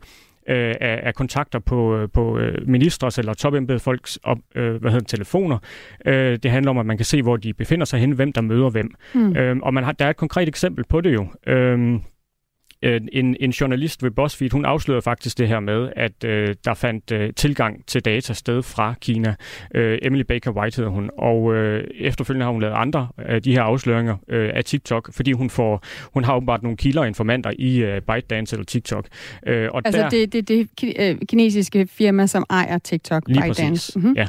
øh, 0.49 0.75
af, 0.81 0.99
af 1.03 1.15
kontakter 1.15 1.59
på, 1.59 1.97
øh, 1.97 2.09
på 2.13 2.39
øh, 2.39 2.67
ministers 2.67 3.17
eller 3.17 3.33
topembedede 3.33 3.79
folks 3.79 4.19
op, 4.23 4.37
øh, 4.55 4.75
hvad 4.75 4.91
hedder, 4.91 5.05
telefoner. 5.05 5.57
Øh, 6.05 6.39
det 6.43 6.51
handler 6.51 6.69
om, 6.69 6.77
at 6.77 6.85
man 6.85 6.97
kan 6.97 7.05
se, 7.05 7.21
hvor 7.21 7.37
de 7.37 7.53
befinder 7.53 7.85
sig 7.85 7.99
hen, 7.99 8.11
hvem 8.11 8.33
der 8.33 8.41
møder 8.41 8.69
hvem. 8.69 8.91
Mm. 9.13 9.37
Øh, 9.37 9.57
og 9.61 9.73
man 9.73 9.83
har, 9.83 9.91
der 9.91 10.05
er 10.05 10.09
et 10.09 10.17
konkret 10.17 10.47
eksempel 10.47 10.83
på 10.89 11.01
det 11.01 11.13
jo. 11.13 11.27
Øh, 11.47 11.99
Øh, 12.81 13.01
en, 13.11 13.35
en 13.39 13.51
journalist 13.51 14.03
ved 14.03 14.11
BuzzFeed, 14.11 14.51
hun 14.51 14.65
afslørede 14.65 15.01
faktisk 15.01 15.37
det 15.37 15.47
her 15.47 15.59
med, 15.59 15.89
at 15.95 16.23
øh, 16.23 16.55
der 16.65 16.73
fandt 16.73 17.11
øh, 17.11 17.33
tilgang 17.33 17.85
til 17.85 18.05
data 18.05 18.33
sted 18.33 18.63
fra 18.63 18.93
Kina. 19.01 19.35
Øh, 19.75 19.99
Emily 20.01 20.21
Baker 20.21 20.51
White 20.51 20.75
hedder 20.75 20.91
hun, 20.91 21.09
og 21.17 21.55
øh, 21.55 21.83
efterfølgende 21.99 22.43
har 22.43 22.51
hun 22.51 22.61
lavet 22.61 22.73
andre 22.73 23.07
af 23.17 23.41
de 23.41 23.51
her 23.51 23.61
afsløringer 23.61 24.15
øh, 24.27 24.51
af 24.53 24.63
TikTok, 24.63 25.13
fordi 25.13 25.31
hun 25.31 25.49
får 25.49 25.83
hun 26.13 26.23
har 26.23 26.35
åbenbart 26.35 26.63
nogle 26.63 26.77
kilder 26.77 27.01
og 27.01 27.07
informanter 27.07 27.51
i 27.59 27.77
øh, 27.77 28.01
ByteDance 28.01 28.55
eller 28.55 28.65
TikTok. 28.65 29.07
Øh, 29.47 29.69
og 29.71 29.81
altså 29.85 30.01
der, 30.01 30.09
det, 30.09 30.33
det, 30.33 30.49
det 30.79 30.95
øh, 30.99 31.17
kinesiske 31.29 31.87
firma, 31.91 32.27
som 32.27 32.45
ejer 32.49 32.77
TikTok, 32.77 33.23
lige 33.27 33.41
ByteDance. 33.41 33.71
Præcis. 33.71 33.95
Mm-hmm. 33.95 34.13
Ja. 34.15 34.27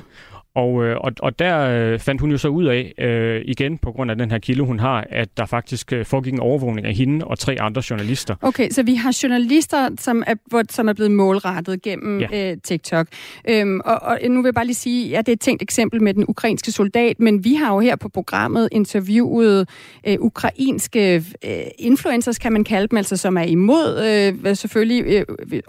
Og, 0.59 0.85
øh, 0.85 0.97
og, 1.01 1.13
og 1.23 1.39
der 1.39 1.59
øh, 1.61 1.99
fandt 1.99 2.21
hun 2.21 2.31
jo 2.31 2.39
så 2.39 2.49
ud 2.49 2.65
af, 2.67 2.95
øh, 2.99 3.43
igen 3.45 3.79
på 3.79 3.93
grund 3.93 4.11
af 4.11 4.17
den 4.19 4.31
her 4.31 4.39
kilde, 4.39 4.63
hun 4.63 4.81
har, 4.81 5.07
at 5.11 5.29
der 5.37 5.47
faktisk 5.47 5.93
øh, 5.93 6.07
foregik 6.07 6.33
en 6.33 6.41
overvågning 6.41 6.87
af 6.87 6.95
hende 6.95 7.25
og 7.25 7.39
tre 7.39 7.57
andre 7.61 7.83
journalister. 7.91 8.35
Okay, 8.43 8.71
så 8.71 8.83
vi 8.83 8.95
har 8.95 9.19
journalister, 9.23 9.89
som 9.99 10.25
er, 10.27 10.35
hvor, 10.47 10.63
som 10.71 10.89
er 10.89 10.93
blevet 10.93 11.11
målrettet 11.11 11.83
gennem 11.83 12.21
ja. 12.21 12.51
øh, 12.51 12.57
TikTok. 12.65 13.07
Øhm, 13.49 13.81
og, 13.85 14.03
og 14.03 14.19
nu 14.29 14.43
vil 14.43 14.49
jeg 14.49 14.55
bare 14.55 14.65
lige 14.65 14.75
sige, 14.75 15.19
at 15.19 15.27
det 15.27 15.33
er 15.33 15.37
et 15.37 15.41
tænkt 15.41 15.63
eksempel 15.63 16.03
med 16.03 16.15
den 16.15 16.25
ukrainske 16.29 16.73
soldat, 16.73 17.21
men 17.21 17.45
vi 17.45 17.55
har 17.55 17.75
jo 17.75 17.81
her 17.81 17.97
på 17.97 18.09
programmet 18.09 18.69
interviewet 18.73 19.69
øh, 20.07 20.17
ukrainske 20.21 21.25
øh, 21.45 21.53
influencers, 21.79 22.39
kan 22.39 22.53
man 22.53 22.65
kalde 22.65 22.89
dem, 22.89 22.97
altså 22.97 23.17
som 23.17 23.37
er 23.37 23.43
imod 23.43 24.05
øh, 24.45 24.57
selvfølgelig 24.57 25.05
øh, 25.07 25.25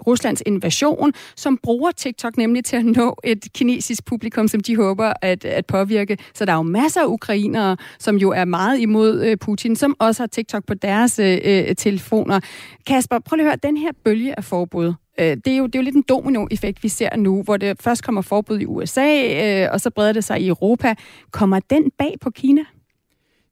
Ruslands 0.06 0.42
invasion, 0.46 1.12
som 1.36 1.58
bruger 1.62 1.90
TikTok 1.90 2.36
nemlig 2.36 2.64
til 2.64 2.76
at 2.76 2.84
nå 2.84 3.16
et 3.24 3.46
kinesisk 3.54 4.04
publikum, 4.04 4.48
som 4.48 4.60
de 4.60 4.79
håber 4.82 5.12
at, 5.22 5.44
at 5.44 5.66
påvirke. 5.66 6.18
Så 6.34 6.44
der 6.44 6.52
er 6.52 6.56
jo 6.56 6.62
masser 6.62 7.00
af 7.00 7.06
ukrainere, 7.06 7.76
som 7.98 8.16
jo 8.16 8.30
er 8.30 8.44
meget 8.44 8.78
imod 8.78 9.24
øh, 9.24 9.36
Putin, 9.36 9.76
som 9.76 9.96
også 9.98 10.22
har 10.22 10.26
TikTok 10.26 10.66
på 10.66 10.74
deres 10.74 11.18
øh, 11.18 11.38
øh, 11.44 11.76
telefoner. 11.76 12.40
Kasper, 12.86 13.18
prøv 13.18 13.36
lige 13.36 13.46
at 13.46 13.50
høre, 13.50 13.70
den 13.70 13.76
her 13.76 13.90
bølge 14.04 14.38
af 14.38 14.44
forbud, 14.44 14.92
øh, 15.20 15.36
det 15.44 15.46
er, 15.46 15.56
jo, 15.56 15.66
det 15.66 15.74
er 15.74 15.78
jo 15.78 15.84
lidt 15.84 15.96
en 15.96 16.04
dominoeffekt, 16.08 16.82
vi 16.82 16.88
ser 16.88 17.16
nu, 17.16 17.42
hvor 17.42 17.56
det 17.56 17.82
først 17.82 18.04
kommer 18.04 18.22
forbud 18.22 18.60
i 18.60 18.66
USA, 18.66 19.08
øh, 19.64 19.68
og 19.72 19.80
så 19.80 19.90
breder 19.90 20.12
det 20.12 20.24
sig 20.24 20.40
i 20.40 20.48
Europa. 20.48 20.94
Kommer 21.30 21.60
den 21.70 21.90
bag 21.98 22.14
på 22.20 22.30
Kina? 22.30 22.62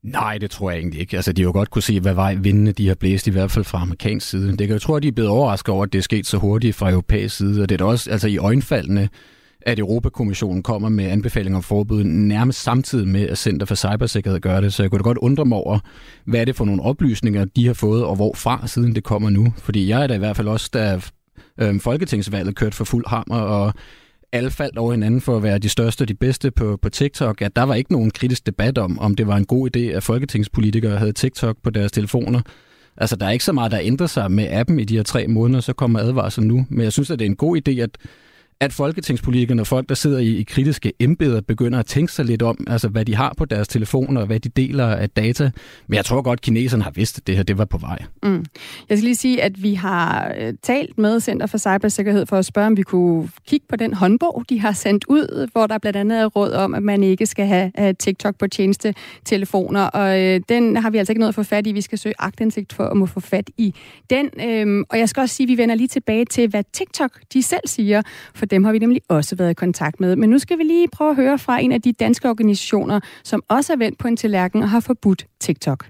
Nej, 0.03 0.39
det 0.39 0.51
tror 0.51 0.71
jeg 0.71 0.79
egentlig 0.79 1.01
ikke. 1.01 1.17
Altså, 1.17 1.33
de 1.33 1.43
har 1.43 1.49
jo 1.49 1.53
godt 1.53 1.71
kunne 1.71 1.83
se, 1.83 2.01
hvad 2.01 2.15
vej 2.15 2.35
vindene 2.35 2.73
de 2.73 2.89
har 2.89 2.95
blæst, 2.95 3.27
i 3.27 3.31
hvert 3.31 3.51
fald 3.51 3.65
fra 3.65 3.83
amerikansk 3.83 4.29
side. 4.29 4.57
Det 4.57 4.67
kan 4.67 4.77
jo 4.77 4.79
tro, 4.79 4.95
at 4.95 5.03
de 5.03 5.09
er 5.09 5.13
blevet 5.13 5.31
overrasket 5.31 5.75
over, 5.75 5.85
at 5.85 5.93
det 5.93 5.99
er 5.99 6.03
sket 6.03 6.27
så 6.27 6.37
hurtigt 6.37 6.77
fra 6.77 6.91
europæisk 6.91 7.37
side, 7.37 7.63
og 7.63 7.69
det 7.69 7.75
er 7.75 7.79
da 7.79 7.85
også 7.85 8.11
altså, 8.11 8.29
i 8.29 8.39
øjenfaldene, 8.39 9.09
at 9.63 9.79
Europakommissionen 9.79 10.63
kommer 10.63 10.89
med 10.89 11.05
anbefalinger 11.05 11.57
om 11.57 11.63
forbud 11.63 12.05
nærmest 12.05 12.63
samtidig 12.63 13.09
med, 13.09 13.29
at 13.29 13.39
Center 13.39 13.67
for 13.67 13.75
Cybersikkerhed 13.75 14.41
gør 14.41 14.61
det. 14.61 14.73
Så 14.73 14.83
jeg 14.83 14.91
kunne 14.91 14.99
da 14.99 15.03
godt 15.03 15.19
undre 15.19 15.45
mig 15.45 15.59
over, 15.59 15.79
hvad 16.25 16.41
er 16.41 16.45
det 16.45 16.57
for 16.57 16.65
nogle 16.65 16.83
oplysninger, 16.83 17.45
de 17.45 17.67
har 17.67 17.75
fået, 17.75 18.05
og 18.05 18.17
hvorfra 18.17 18.67
siden 18.67 18.95
det 18.95 19.05
kommer 19.05 19.31
nu. 19.31 19.53
Fordi 19.57 19.89
jeg 19.89 20.03
er 20.03 20.07
da 20.07 20.15
i 20.15 20.19
hvert 20.19 20.37
fald 20.37 20.49
også, 20.49 20.71
da 20.73 21.01
øh, 21.61 21.81
folketingsvalget 21.81 22.57
kørte 22.57 22.77
for 22.77 22.85
fuld 22.85 23.05
hammer, 23.07 23.37
og 23.37 23.73
alle 24.33 24.51
faldt 24.51 24.79
over 24.79 24.93
hinanden 24.93 25.21
for 25.21 25.37
at 25.37 25.43
være 25.43 25.59
de 25.59 25.69
største 25.69 26.03
og 26.03 26.09
de 26.09 26.15
bedste 26.15 26.51
på, 26.51 26.79
på 26.83 26.89
TikTok, 26.89 27.43
at 27.43 27.57
der 27.57 27.63
var 27.63 27.75
ikke 27.75 27.93
nogen 27.93 28.11
kritisk 28.11 28.47
debat 28.47 28.79
om, 28.79 28.99
om 28.99 29.15
det 29.15 29.27
var 29.27 29.37
en 29.37 29.47
god 29.47 29.77
idé, 29.77 29.81
at 29.81 30.03
folketingspolitikere 30.03 30.99
havde 30.99 31.13
TikTok 31.13 31.57
på 31.63 31.71
deres 31.71 31.93
telefoner. 31.93 32.41
Altså, 32.97 33.17
der 33.17 33.27
er 33.27 33.31
ikke 33.31 33.45
så 33.45 33.53
meget, 33.53 33.73
der 33.73 33.79
ændrer 33.83 34.07
sig 34.07 34.33
med 34.33 34.49
appen 34.51 34.81
i 34.81 34.85
de 34.85 34.97
her 34.97 35.03
tre 35.03 35.27
måneder, 35.27 35.61
så 35.61 35.73
kommer 35.73 35.99
advarsel 35.99 36.45
nu. 36.45 36.67
Men 36.69 36.85
jeg 36.85 36.93
synes, 36.93 37.11
at 37.11 37.19
det 37.19 37.25
er 37.25 37.31
en 37.31 37.37
god 37.37 37.61
idé, 37.69 37.81
at 37.81 37.91
at 38.61 38.73
folketingspolitikerne 38.73 39.63
og 39.63 39.67
folk, 39.67 39.89
der 39.89 39.95
sidder 39.95 40.19
i, 40.19 40.37
i 40.37 40.43
kritiske 40.43 40.93
embeder, 41.01 41.41
begynder 41.41 41.79
at 41.79 41.87
tænke 41.87 42.13
sig 42.13 42.25
lidt 42.25 42.43
om, 42.43 42.67
altså 42.67 42.89
hvad 42.89 43.05
de 43.05 43.15
har 43.15 43.35
på 43.37 43.45
deres 43.45 43.69
telefoner, 43.69 44.21
og 44.21 44.27
hvad 44.27 44.41
de 44.41 44.49
deler 44.49 44.87
af 44.87 45.11
data. 45.11 45.51
Men 45.87 45.97
jeg 45.97 46.05
tror 46.05 46.23
godt, 46.23 46.39
at 46.39 46.41
kineserne 46.41 46.83
har 46.83 46.91
vidst, 46.91 47.19
at 47.19 47.27
det 47.27 47.37
her 47.37 47.43
det 47.43 47.59
var 47.59 47.65
på 47.65 47.79
vej. 47.79 48.03
Mm. 48.23 48.45
Jeg 48.89 48.99
skal 48.99 49.05
lige 49.05 49.17
sige, 49.17 49.43
at 49.43 49.63
vi 49.63 49.75
har 49.75 50.35
øh, 50.39 50.55
talt 50.63 50.99
med 50.99 51.21
Center 51.21 51.47
for 51.47 51.59
Cybersikkerhed 51.59 52.27
for 52.27 52.37
at 52.37 52.45
spørge, 52.45 52.67
om 52.67 52.77
vi 52.77 52.83
kunne 52.83 53.29
kigge 53.49 53.67
på 53.69 53.77
den 53.77 53.95
håndbog, 53.95 54.45
de 54.49 54.61
har 54.61 54.73
sendt 54.73 55.05
ud, 55.09 55.49
hvor 55.53 55.67
der 55.67 55.79
blandt 55.79 55.97
andet 55.97 56.21
er 56.21 56.27
råd 56.27 56.53
om, 56.53 56.75
at 56.75 56.83
man 56.83 57.03
ikke 57.03 57.27
skal 57.27 57.47
have, 57.47 57.73
have 57.75 57.93
TikTok 57.93 58.37
på 58.39 58.47
tjeneste 58.47 58.95
telefoner. 59.25 59.83
Og 59.83 60.21
øh, 60.21 60.41
den 60.49 60.77
har 60.77 60.91
vi 60.91 60.99
altså 60.99 61.13
ikke 61.13 61.21
noget 61.21 61.29
at 61.29 61.35
få 61.35 61.43
fat 61.43 61.67
i. 61.67 61.73
Vi 61.73 61.81
skal 61.81 61.99
søge 61.99 62.15
agtindsigt 62.19 62.73
for 62.73 62.85
at 62.85 62.97
må 62.97 63.07
få 63.07 63.21
fat 63.21 63.51
i 63.59 63.75
den. 64.11 64.31
Øhm, 64.45 64.85
og 64.89 64.99
jeg 64.99 65.09
skal 65.09 65.21
også 65.21 65.35
sige, 65.35 65.45
at 65.45 65.49
vi 65.49 65.57
vender 65.57 65.75
lige 65.75 65.89
tilbage 65.89 66.25
til, 66.25 66.49
hvad 66.49 66.65
TikTok 66.73 67.11
de 67.33 67.43
selv 67.43 67.63
siger, 67.67 68.03
for 68.35 68.47
dem 68.51 68.65
har 68.65 68.73
vi 68.73 68.79
nemlig 68.79 69.03
også 69.09 69.37
været 69.37 69.51
i 69.51 69.55
kontakt 69.55 70.01
med. 70.01 70.17
Men 70.17 70.31
nu 70.31 70.39
skal 70.39 70.59
vi 70.59 70.63
lige 70.63 70.89
prøve 70.93 71.11
at 71.11 71.17
høre 71.17 71.39
fra 71.39 71.61
en 71.61 71.73
af 71.73 71.83
de 71.83 71.93
danske 71.93 72.29
organisationer, 72.29 73.01
som 73.25 73.43
også 73.49 73.73
er 73.73 73.77
vendt 73.77 73.99
på 73.99 74.09
en 74.09 74.17
tallerken 74.17 74.63
og 74.63 74.71
har 74.71 74.81
forbudt 74.81 75.27
TikTok. 75.41 75.87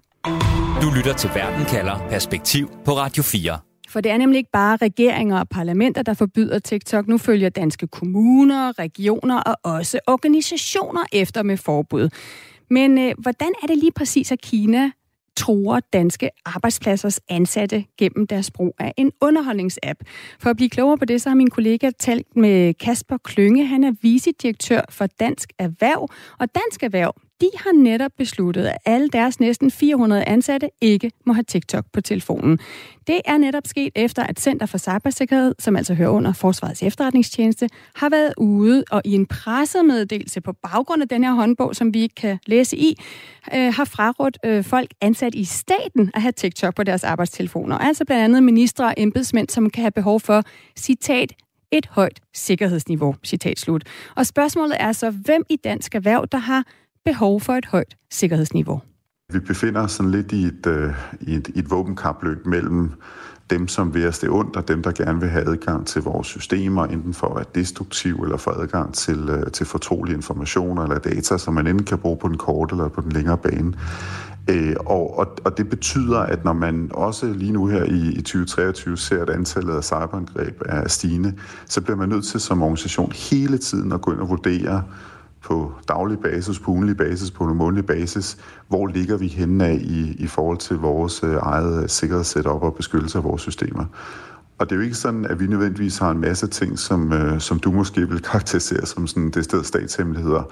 Du 0.82 0.90
lytter 0.96 1.14
til 1.18 1.30
Verden 1.34 1.66
kalder 1.66 2.06
Perspektiv 2.10 2.70
på 2.84 2.90
Radio 2.92 3.22
4. 3.22 3.58
For 3.88 4.00
det 4.00 4.12
er 4.12 4.16
nemlig 4.16 4.38
ikke 4.38 4.50
bare 4.52 4.76
regeringer 4.76 5.38
og 5.38 5.48
parlamenter, 5.48 6.02
der 6.02 6.14
forbyder 6.14 6.58
TikTok. 6.58 7.08
Nu 7.08 7.18
følger 7.18 7.48
danske 7.48 7.86
kommuner, 7.86 8.78
regioner 8.78 9.40
og 9.40 9.56
også 9.62 10.00
organisationer 10.06 11.00
efter 11.12 11.42
med 11.42 11.56
forbud. 11.56 12.08
Men 12.70 12.98
øh, 12.98 13.14
hvordan 13.18 13.48
er 13.62 13.66
det 13.66 13.78
lige 13.78 13.92
præcis, 13.92 14.32
at 14.32 14.40
Kina 14.40 14.90
tror 15.38 15.80
danske 15.92 16.30
arbejdspladsers 16.44 17.20
ansatte 17.28 17.84
gennem 17.98 18.26
deres 18.26 18.50
brug 18.50 18.74
af 18.78 18.94
en 18.96 19.12
underholdningsapp. 19.20 20.00
For 20.40 20.50
at 20.50 20.56
blive 20.56 20.70
klogere 20.70 20.98
på 20.98 21.04
det, 21.04 21.22
så 21.22 21.28
har 21.30 21.36
min 21.36 21.50
kollega 21.50 21.90
talt 21.98 22.36
med 22.36 22.74
Kasper 22.74 23.16
Klynge. 23.24 23.66
Han 23.66 23.84
er 23.84 23.92
vicedirektør 24.02 24.80
for 24.90 25.06
Dansk 25.06 25.52
Erhverv, 25.58 26.08
og 26.38 26.54
Dansk 26.54 26.82
Erhverv 26.82 27.14
de 27.40 27.50
har 27.56 27.72
netop 27.72 28.10
besluttet, 28.18 28.66
at 28.66 28.78
alle 28.84 29.08
deres 29.08 29.40
næsten 29.40 29.70
400 29.70 30.24
ansatte 30.24 30.70
ikke 30.80 31.12
må 31.26 31.32
have 31.32 31.42
TikTok 31.42 31.84
på 31.92 32.00
telefonen. 32.00 32.58
Det 33.06 33.20
er 33.24 33.38
netop 33.38 33.66
sket 33.66 33.92
efter, 33.96 34.22
at 34.22 34.40
Center 34.40 34.66
for 34.66 34.78
Cybersikkerhed, 34.78 35.54
som 35.58 35.76
altså 35.76 35.94
hører 35.94 36.08
under 36.08 36.32
Forsvarets 36.32 36.82
efterretningstjeneste, 36.82 37.68
har 37.94 38.08
været 38.10 38.34
ude 38.36 38.84
og 38.90 39.02
i 39.04 39.12
en 39.12 39.26
pressemeddelelse 39.26 40.40
på 40.40 40.52
baggrund 40.52 41.02
af 41.02 41.08
den 41.08 41.24
her 41.24 41.32
håndbog, 41.32 41.76
som 41.76 41.94
vi 41.94 42.02
ikke 42.02 42.14
kan 42.14 42.38
læse 42.46 42.76
i, 42.76 42.94
øh, 43.54 43.74
har 43.74 43.84
frarådt 43.84 44.38
øh, 44.44 44.64
folk 44.64 44.90
ansat 45.00 45.34
i 45.34 45.44
staten 45.44 46.10
at 46.14 46.22
have 46.22 46.32
TikTok 46.32 46.74
på 46.74 46.82
deres 46.82 47.04
arbejdstelefoner. 47.04 47.78
Altså 47.78 48.04
blandt 48.04 48.24
andet 48.24 48.42
ministre 48.42 48.84
og 48.84 48.94
embedsmænd, 48.96 49.48
som 49.48 49.70
kan 49.70 49.82
have 49.82 49.90
behov 49.90 50.20
for, 50.20 50.42
citat, 50.78 51.32
et 51.70 51.86
højt 51.86 52.20
sikkerhedsniveau, 52.34 53.14
citat 53.24 53.58
slut. 53.58 53.82
Og 54.16 54.26
spørgsmålet 54.26 54.76
er 54.80 54.92
så, 54.92 55.10
hvem 55.10 55.42
i 55.50 55.56
dansk 55.56 55.94
erhverv, 55.94 56.26
der 56.32 56.38
har 56.38 56.64
behov 57.04 57.40
for 57.40 57.52
et 57.52 57.66
højt 57.66 57.96
sikkerhedsniveau. 58.10 58.80
Vi 59.32 59.38
befinder 59.38 59.80
os 59.80 59.92
sådan 59.92 60.10
lidt 60.10 60.32
i 60.32 60.44
et, 60.44 60.66
øh, 60.66 60.92
i 61.20 61.34
et, 61.34 61.48
i 61.54 61.58
et 61.58 61.70
våbenkapløb 61.70 62.46
mellem 62.46 62.92
dem, 63.50 63.68
som 63.68 63.94
vil 63.94 64.08
os 64.08 64.18
det 64.18 64.30
ondt, 64.30 64.56
og 64.56 64.68
dem, 64.68 64.82
der 64.82 64.92
gerne 64.92 65.20
vil 65.20 65.28
have 65.28 65.48
adgang 65.48 65.86
til 65.86 66.02
vores 66.02 66.26
systemer, 66.26 66.84
enten 66.84 67.14
for 67.14 67.26
at 67.26 67.36
være 67.36 67.44
destruktiv 67.54 68.14
eller 68.14 68.36
for 68.36 68.50
adgang 68.50 68.94
til, 68.94 69.28
øh, 69.28 69.52
til 69.52 69.66
fortrolige 69.66 70.16
informationer 70.16 70.82
eller 70.82 70.98
data, 70.98 71.38
som 71.38 71.54
man 71.54 71.66
enten 71.66 71.86
kan 71.86 71.98
bruge 71.98 72.16
på 72.16 72.28
den 72.28 72.36
korte 72.36 72.74
eller 72.74 72.88
på 72.88 73.00
den 73.00 73.12
længere 73.12 73.38
bane. 73.38 73.74
Øh, 74.50 74.76
og, 74.86 75.18
og, 75.18 75.26
og 75.44 75.58
det 75.58 75.68
betyder, 75.68 76.18
at 76.18 76.44
når 76.44 76.52
man 76.52 76.90
også 76.94 77.26
lige 77.26 77.52
nu 77.52 77.66
her 77.66 77.84
i, 77.84 78.12
i 78.12 78.22
2023 78.22 78.96
ser, 78.96 79.22
at 79.22 79.30
antallet 79.30 79.74
af 79.74 79.84
cyberangreb 79.84 80.62
er 80.66 80.88
stigende, 80.88 81.34
så 81.66 81.80
bliver 81.80 81.96
man 81.96 82.08
nødt 82.08 82.24
til 82.24 82.40
som 82.40 82.62
organisation 82.62 83.12
hele 83.12 83.58
tiden 83.58 83.92
at 83.92 84.00
gå 84.00 84.12
ind 84.12 84.20
og 84.20 84.28
vurdere, 84.28 84.82
på 85.42 85.72
daglig 85.88 86.18
basis, 86.18 86.58
på 86.58 86.70
ugenlig 86.70 86.96
basis, 86.96 87.30
på 87.30 87.44
en 87.44 87.56
månedlig 87.56 87.86
basis, 87.86 88.38
hvor 88.68 88.86
ligger 88.86 89.16
vi 89.16 89.26
henne 89.26 89.66
af 89.66 89.78
i, 89.80 90.16
i 90.18 90.26
forhold 90.26 90.58
til 90.58 90.76
vores 90.76 91.22
øh, 91.24 91.36
eget 91.42 91.90
sikkerhedssetup 91.90 92.62
og 92.62 92.74
beskyttelse 92.74 93.18
af 93.18 93.24
vores 93.24 93.42
systemer. 93.42 93.84
Og 94.58 94.66
det 94.66 94.72
er 94.72 94.76
jo 94.76 94.82
ikke 94.82 94.94
sådan, 94.94 95.26
at 95.26 95.40
vi 95.40 95.46
nødvendigvis 95.46 95.98
har 95.98 96.10
en 96.10 96.20
masse 96.20 96.46
ting, 96.46 96.78
som, 96.78 97.12
øh, 97.12 97.40
som 97.40 97.58
du 97.58 97.72
måske 97.72 98.08
vil 98.08 98.22
karakterisere 98.30 98.86
som 98.86 99.06
sådan 99.06 99.30
det 99.30 99.44
sted 99.44 99.64
statshemmeligheder, 99.64 100.42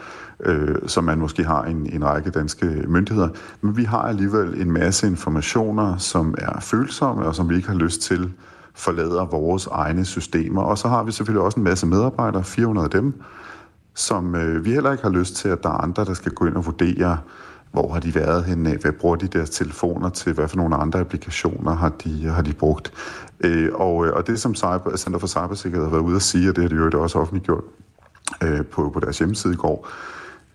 øh, 0.40 0.76
som 0.86 1.04
man 1.04 1.18
måske 1.18 1.44
har 1.44 1.64
en, 1.64 1.92
en 1.92 2.04
række 2.04 2.30
danske 2.30 2.66
myndigheder. 2.88 3.28
Men 3.60 3.76
vi 3.76 3.84
har 3.84 4.02
alligevel 4.02 4.60
en 4.60 4.72
masse 4.72 5.06
informationer, 5.06 5.96
som 5.96 6.34
er 6.38 6.60
følsomme 6.60 7.26
og 7.26 7.34
som 7.34 7.50
vi 7.50 7.56
ikke 7.56 7.68
har 7.68 7.76
lyst 7.76 8.02
til 8.02 8.32
forlader 8.74 9.24
vores 9.24 9.66
egne 9.66 10.04
systemer. 10.04 10.62
Og 10.62 10.78
så 10.78 10.88
har 10.88 11.02
vi 11.02 11.12
selvfølgelig 11.12 11.44
også 11.44 11.60
en 11.60 11.64
masse 11.64 11.86
medarbejdere, 11.86 12.44
400 12.44 12.84
af 12.84 12.90
dem, 12.90 13.14
som 13.96 14.34
øh, 14.34 14.64
vi 14.64 14.72
heller 14.72 14.92
ikke 14.92 15.02
har 15.02 15.10
lyst 15.10 15.34
til, 15.34 15.48
at 15.48 15.62
der 15.62 15.68
er 15.68 15.82
andre, 15.82 16.04
der 16.04 16.14
skal 16.14 16.32
gå 16.32 16.46
ind 16.46 16.54
og 16.54 16.66
vurdere, 16.66 17.18
hvor 17.72 17.92
har 17.92 18.00
de 18.00 18.14
været 18.14 18.44
henne, 18.44 18.76
hvad 18.82 18.92
bruger 18.92 19.16
de 19.16 19.26
deres 19.26 19.50
telefoner 19.50 20.08
til, 20.08 20.32
hvad 20.32 20.48
for 20.48 20.56
nogle 20.56 20.76
andre 20.76 21.00
applikationer 21.00 21.74
har 21.74 21.88
de, 21.88 22.24
har 22.26 22.42
de 22.42 22.52
brugt. 22.52 22.92
Øh, 23.40 23.70
og, 23.74 24.06
øh, 24.06 24.12
og 24.12 24.26
det, 24.26 24.40
som 24.40 24.54
Cyber, 24.54 24.96
Center 24.96 25.18
for 25.18 25.26
Cybersikkerhed 25.26 25.84
har 25.84 25.90
været 25.90 26.02
ude 26.02 26.16
at 26.16 26.22
sige, 26.22 26.48
og 26.48 26.56
det 26.56 26.62
har 26.62 26.68
de 26.68 26.74
jo 26.74 27.02
også 27.02 27.18
offentliggjort 27.18 27.64
øh, 28.42 28.64
på, 28.64 28.90
på 28.90 29.00
deres 29.00 29.18
hjemmeside 29.18 29.52
i 29.52 29.56
går, 29.56 29.88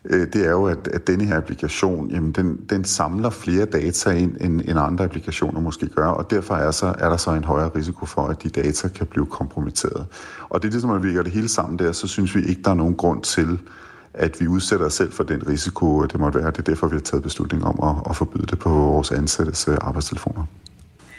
Øh, 0.05 0.27
det 0.33 0.45
er 0.45 0.51
jo, 0.51 0.65
at, 0.65 0.87
at 0.87 1.07
denne 1.07 1.25
her 1.25 1.37
applikation, 1.37 2.09
jamen 2.11 2.31
den, 2.31 2.59
den 2.69 2.83
samler 2.83 3.29
flere 3.29 3.65
data 3.65 4.09
ind, 4.09 4.37
end, 4.41 4.61
end 4.61 4.79
andre 4.79 5.05
applikationer 5.05 5.61
måske 5.61 5.87
gør, 5.87 6.07
og 6.07 6.31
derfor 6.31 6.55
er, 6.55 6.71
så, 6.71 6.95
er 6.99 7.09
der 7.09 7.17
så 7.17 7.31
en 7.31 7.43
højere 7.43 7.71
risiko 7.75 8.05
for, 8.05 8.21
at 8.21 8.43
de 8.43 8.49
data 8.49 8.87
kan 8.87 9.07
blive 9.07 9.25
kompromitteret. 9.25 10.05
Og 10.49 10.61
det 10.61 10.67
er 10.67 10.71
det, 10.71 10.81
som 10.81 10.89
man 10.89 11.03
virker 11.03 11.23
det 11.23 11.31
hele 11.31 11.47
sammen 11.47 11.79
der, 11.79 11.91
så 11.91 12.07
synes 12.07 12.35
vi 12.35 12.41
ikke, 12.41 12.61
der 12.61 12.69
er 12.71 12.75
nogen 12.75 12.95
grund 12.95 13.23
til, 13.23 13.59
at 14.13 14.41
vi 14.41 14.47
udsætter 14.47 14.85
os 14.85 14.93
selv 14.93 15.11
for 15.11 15.23
den 15.23 15.47
risiko, 15.47 16.05
det 16.05 16.19
måtte 16.19 16.39
være. 16.39 16.51
Det 16.51 16.57
er 16.57 16.63
derfor, 16.63 16.87
vi 16.87 16.95
har 16.95 17.01
taget 17.01 17.23
beslutning 17.23 17.65
om 17.65 17.79
at, 17.89 18.09
at 18.09 18.15
forbyde 18.15 18.45
det 18.45 18.59
på 18.59 18.69
vores 18.69 19.11
ansattes 19.11 19.67
øh, 19.67 19.77
arbejdstelefoner. 19.81 20.45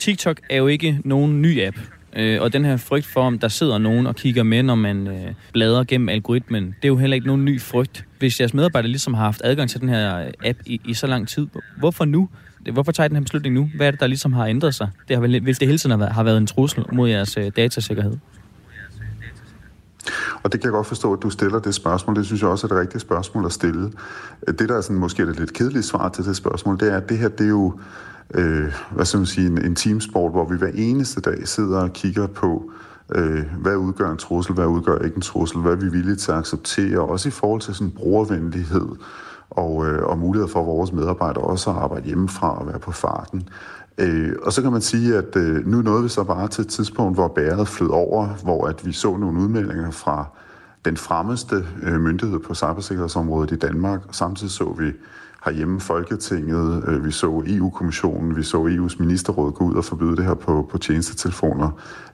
TikTok 0.00 0.40
er 0.50 0.56
jo 0.56 0.66
ikke 0.66 1.00
nogen 1.04 1.42
ny 1.42 1.66
app. 1.66 1.76
Øh, 2.16 2.42
og 2.42 2.52
den 2.52 2.64
her 2.64 2.76
frygt 2.76 3.06
for, 3.06 3.20
om 3.20 3.38
der 3.38 3.48
sidder 3.48 3.78
nogen 3.78 4.06
og 4.06 4.16
kigger 4.16 4.42
med, 4.42 4.62
når 4.62 4.74
man 4.74 5.06
øh, 5.06 5.34
bladrer 5.52 5.84
gennem 5.84 6.08
algoritmen, 6.08 6.66
det 6.66 6.84
er 6.84 6.88
jo 6.88 6.96
heller 6.96 7.14
ikke 7.14 7.26
nogen 7.26 7.44
ny 7.44 7.60
frygt. 7.60 8.04
Hvis 8.18 8.40
jeres 8.40 8.54
medarbejdere 8.54 8.90
ligesom 8.90 9.14
har 9.14 9.24
haft 9.24 9.40
adgang 9.44 9.70
til 9.70 9.80
den 9.80 9.88
her 9.88 10.18
øh, 10.18 10.32
app 10.44 10.58
i, 10.66 10.80
i 10.84 10.94
så 10.94 11.06
lang 11.06 11.28
tid, 11.28 11.46
hvorfor 11.78 12.04
nu? 12.04 12.28
Hvorfor 12.72 12.92
tager 12.92 13.04
I 13.04 13.08
den 13.08 13.16
her 13.16 13.22
beslutning 13.22 13.54
nu? 13.54 13.70
Hvad 13.76 13.86
er 13.86 13.90
det, 13.90 14.00
der 14.00 14.06
ligesom 14.06 14.32
har 14.32 14.46
ændret 14.46 14.74
sig? 14.74 14.88
Det 15.08 15.16
har 15.16 15.20
vel, 15.20 15.40
hvis 15.40 15.58
det 15.58 15.68
hele 15.68 15.78
tiden 15.78 15.90
har 15.90 15.98
været, 15.98 16.12
har 16.12 16.22
været 16.22 16.38
en 16.38 16.46
trussel 16.46 16.84
mod 16.92 17.08
jeres 17.08 17.36
øh, 17.36 17.52
datasikkerhed? 17.56 18.16
Og 20.42 20.52
det 20.52 20.60
kan 20.60 20.68
jeg 20.68 20.72
godt 20.72 20.86
forstå, 20.86 21.12
at 21.12 21.22
du 21.22 21.30
stiller 21.30 21.58
det 21.58 21.74
spørgsmål. 21.74 22.16
Det 22.16 22.26
synes 22.26 22.42
jeg 22.42 22.50
også 22.50 22.66
er 22.66 22.72
et 22.72 22.80
rigtigt 22.80 23.02
spørgsmål 23.02 23.46
at 23.46 23.52
stille. 23.52 23.92
Det, 24.46 24.68
der 24.68 24.76
er 24.76 24.80
sådan, 24.80 24.96
måske 24.96 25.22
er 25.22 25.26
det 25.26 25.38
lidt 25.38 25.52
kedeligt 25.52 25.84
svar 25.84 26.08
til 26.08 26.24
det 26.24 26.36
spørgsmål, 26.36 26.80
det 26.80 26.92
er, 26.92 26.96
at 26.96 27.08
det 27.08 27.18
her, 27.18 27.28
det 27.28 27.44
er 27.44 27.48
jo 27.48 27.80
øh, 28.34 28.72
hvad 28.90 29.04
skal 29.04 29.18
man 29.18 29.26
sige, 29.26 29.46
en, 29.46 29.64
en 29.64 29.74
teamsport, 29.74 30.32
hvor 30.32 30.48
vi 30.48 30.56
hver 30.56 30.70
eneste 30.74 31.20
dag 31.20 31.48
sidder 31.48 31.82
og 31.82 31.92
kigger 31.92 32.26
på, 32.26 32.70
øh, 33.14 33.44
hvad 33.60 33.76
udgør 33.76 34.10
en 34.10 34.16
trussel, 34.16 34.54
hvad 34.54 34.66
udgør 34.66 34.98
ikke 34.98 35.16
en 35.16 35.22
trussel, 35.22 35.60
hvad 35.60 35.72
er 35.72 35.76
vi 35.76 35.88
villige 35.88 36.16
til 36.16 36.32
at 36.32 36.38
acceptere, 36.38 37.00
også 37.00 37.28
i 37.28 37.32
forhold 37.32 37.60
til 37.60 37.74
sådan 37.74 37.90
brugervenlighed 37.90 38.88
og, 39.50 39.86
øh, 39.86 40.02
og 40.02 40.18
mulighed 40.18 40.48
for 40.48 40.62
vores 40.62 40.92
medarbejdere 40.92 41.44
også 41.44 41.70
at 41.70 41.76
arbejde 41.76 42.06
hjemmefra 42.06 42.58
og 42.58 42.66
være 42.66 42.78
på 42.78 42.92
farten. 42.92 43.48
Øh, 43.98 44.32
og 44.42 44.52
så 44.52 44.62
kan 44.62 44.72
man 44.72 44.80
sige, 44.80 45.16
at 45.16 45.36
øh, 45.36 45.66
nu 45.66 45.82
nåede 45.82 46.02
vi 46.02 46.08
så 46.08 46.24
bare 46.24 46.48
til 46.48 46.62
et 46.62 46.68
tidspunkt, 46.68 47.16
hvor 47.16 47.28
bæret 47.28 47.68
flød 47.68 47.88
over, 47.88 48.28
hvor 48.42 48.66
at 48.66 48.86
vi 48.86 48.92
så 48.92 49.16
nogle 49.16 49.40
udmeldinger 49.40 49.90
fra 49.90 50.26
den 50.84 50.96
fremmeste 50.96 51.66
øh, 51.82 52.00
myndighed 52.00 52.38
på 52.38 52.54
cybersikkerhedsområdet 52.54 53.52
i 53.52 53.56
Danmark. 53.56 54.00
Samtidig 54.10 54.52
så 54.52 54.74
vi 54.78 54.92
herhjemme 55.44 55.80
Folketinget, 55.80 56.84
øh, 56.88 57.04
vi 57.04 57.10
så 57.10 57.42
EU-kommissionen, 57.46 58.36
vi 58.36 58.42
så 58.42 58.66
EU's 58.66 58.96
ministerråd 58.98 59.52
gå 59.52 59.64
ud 59.64 59.74
og 59.74 59.84
forbyde 59.84 60.16
det 60.16 60.24
her 60.24 60.34
på, 60.34 60.68
på 60.70 60.78
tjenestetelefoner. 60.78 61.70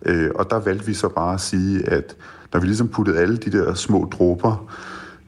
Øh, 0.07 0.31
og 0.35 0.51
der 0.51 0.61
valgte 0.61 0.87
vi 0.87 0.95
så 0.95 1.09
bare 1.09 1.35
at 1.35 1.41
sige, 1.41 1.89
at 1.89 2.17
når 2.53 2.61
vi 2.61 2.67
ligesom 2.67 2.89
puttede 2.89 3.19
alle 3.19 3.37
de 3.37 3.53
der 3.53 3.75
små 3.75 4.09
dråber 4.13 4.71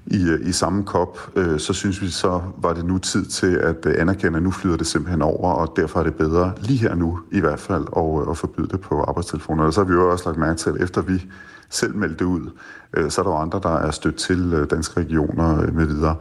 i, 0.06 0.28
øh, 0.28 0.48
i 0.48 0.52
samme 0.52 0.84
kop, 0.84 1.18
øh, 1.36 1.58
så 1.58 1.72
synes 1.72 2.02
vi 2.02 2.10
så, 2.10 2.40
var 2.58 2.72
det 2.72 2.84
nu 2.84 2.98
tid 2.98 3.26
til 3.26 3.54
at 3.56 3.86
øh, 3.86 3.94
anerkende, 3.98 4.36
at 4.36 4.42
nu 4.42 4.50
flyder 4.50 4.76
det 4.76 4.86
simpelthen 4.86 5.22
over, 5.22 5.52
og 5.52 5.72
derfor 5.76 6.00
er 6.00 6.04
det 6.04 6.14
bedre 6.14 6.52
lige 6.60 6.78
her 6.78 6.94
nu 6.94 7.20
i 7.32 7.40
hvert 7.40 7.60
fald 7.60 7.84
at, 7.96 8.22
øh, 8.22 8.30
at 8.30 8.36
forbyde 8.36 8.68
det 8.68 8.80
på 8.80 9.02
arbejdstelefoner. 9.02 9.64
Og 9.64 9.72
så 9.72 9.80
har 9.80 9.88
vi 9.88 9.94
jo 9.94 10.10
også 10.10 10.28
lagt 10.28 10.38
mærke 10.38 10.58
til, 10.58 10.70
at 10.70 10.82
efter 10.82 11.02
vi 11.02 11.26
selv 11.70 11.96
meldte 11.96 12.16
det 12.18 12.24
ud, 12.24 12.50
øh, 12.96 13.10
så 13.10 13.20
er 13.20 13.22
der 13.22 13.30
jo 13.30 13.36
andre, 13.36 13.60
der 13.62 13.76
er 13.76 13.90
stødt 13.90 14.16
til 14.16 14.52
øh, 14.54 14.70
danske 14.70 15.00
regioner 15.00 15.62
øh, 15.62 15.74
med 15.74 15.86
videre. 15.86 16.16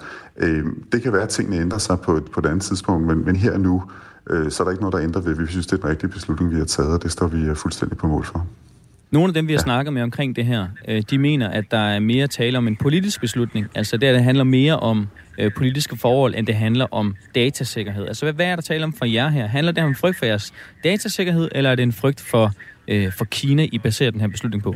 Det 0.91 1.03
kan 1.03 1.13
være, 1.13 1.21
at 1.21 1.29
tingene 1.29 1.57
ændrer 1.57 1.77
sig 1.77 1.99
på 1.99 2.17
et, 2.17 2.31
på 2.31 2.39
et 2.39 2.45
andet 2.45 2.61
tidspunkt, 2.61 3.07
men, 3.07 3.25
men 3.25 3.35
her 3.35 3.57
nu, 3.57 3.83
så 4.49 4.63
er 4.63 4.65
der 4.65 4.71
ikke 4.71 4.81
noget, 4.81 4.93
der 4.93 5.01
ændrer 5.01 5.21
ved. 5.21 5.35
Vi 5.35 5.47
synes, 5.47 5.67
det 5.67 5.73
er 5.73 5.81
den 5.81 5.89
rigtige 5.89 6.09
beslutning, 6.09 6.51
vi 6.51 6.57
har 6.57 6.65
taget, 6.65 6.91
og 6.91 7.03
det 7.03 7.11
står 7.11 7.27
vi 7.27 7.55
fuldstændig 7.55 7.97
på 7.97 8.07
mål 8.07 8.25
for. 8.25 8.47
Nogle 9.11 9.27
af 9.27 9.33
dem, 9.33 9.47
vi 9.47 9.53
har 9.53 9.59
ja. 9.59 9.63
snakket 9.63 9.93
med 9.93 10.01
omkring 10.01 10.35
det 10.35 10.45
her, 10.45 10.67
de 11.09 11.17
mener, 11.17 11.49
at 11.49 11.71
der 11.71 11.77
er 11.77 11.99
mere 11.99 12.27
tale 12.27 12.57
om 12.57 12.67
en 12.67 12.75
politisk 12.75 13.21
beslutning. 13.21 13.67
Altså 13.75 13.97
der, 13.97 14.11
det 14.11 14.23
handler 14.23 14.43
mere 14.43 14.79
om 14.79 15.07
politiske 15.55 15.97
forhold, 15.97 16.35
end 16.37 16.47
det 16.47 16.55
handler 16.55 16.87
om 16.91 17.15
datasikkerhed. 17.35 18.07
Altså 18.07 18.25
hvad, 18.25 18.33
hvad 18.33 18.45
er 18.45 18.55
der 18.55 18.61
tale 18.61 18.83
om 18.83 18.93
for 18.93 19.05
jer 19.05 19.29
her? 19.29 19.47
Handler 19.47 19.71
det 19.71 19.83
om 19.83 19.95
frygt 19.95 20.17
for 20.17 20.25
jeres 20.25 20.53
datasikkerhed, 20.83 21.49
eller 21.51 21.69
er 21.69 21.75
det 21.75 21.83
en 21.83 21.93
frygt 21.93 22.21
for, 22.21 22.51
øh, 22.87 23.13
for 23.13 23.25
Kina, 23.25 23.67
I 23.71 23.77
baserer 23.77 24.11
den 24.11 24.21
her 24.21 24.27
beslutning 24.27 24.63
på? 24.63 24.75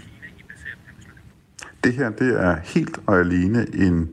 Det 1.83 1.93
her 1.93 2.09
det 2.09 2.41
er 2.41 2.55
helt 2.63 2.99
og 3.07 3.19
alene 3.19 3.67
en 3.75 4.09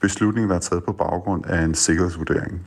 beslutning, 0.00 0.48
der 0.48 0.54
er 0.54 0.60
taget 0.60 0.84
på 0.84 0.92
baggrund 0.92 1.46
af 1.46 1.62
en 1.62 1.74
sikkerhedsvurdering. 1.74 2.60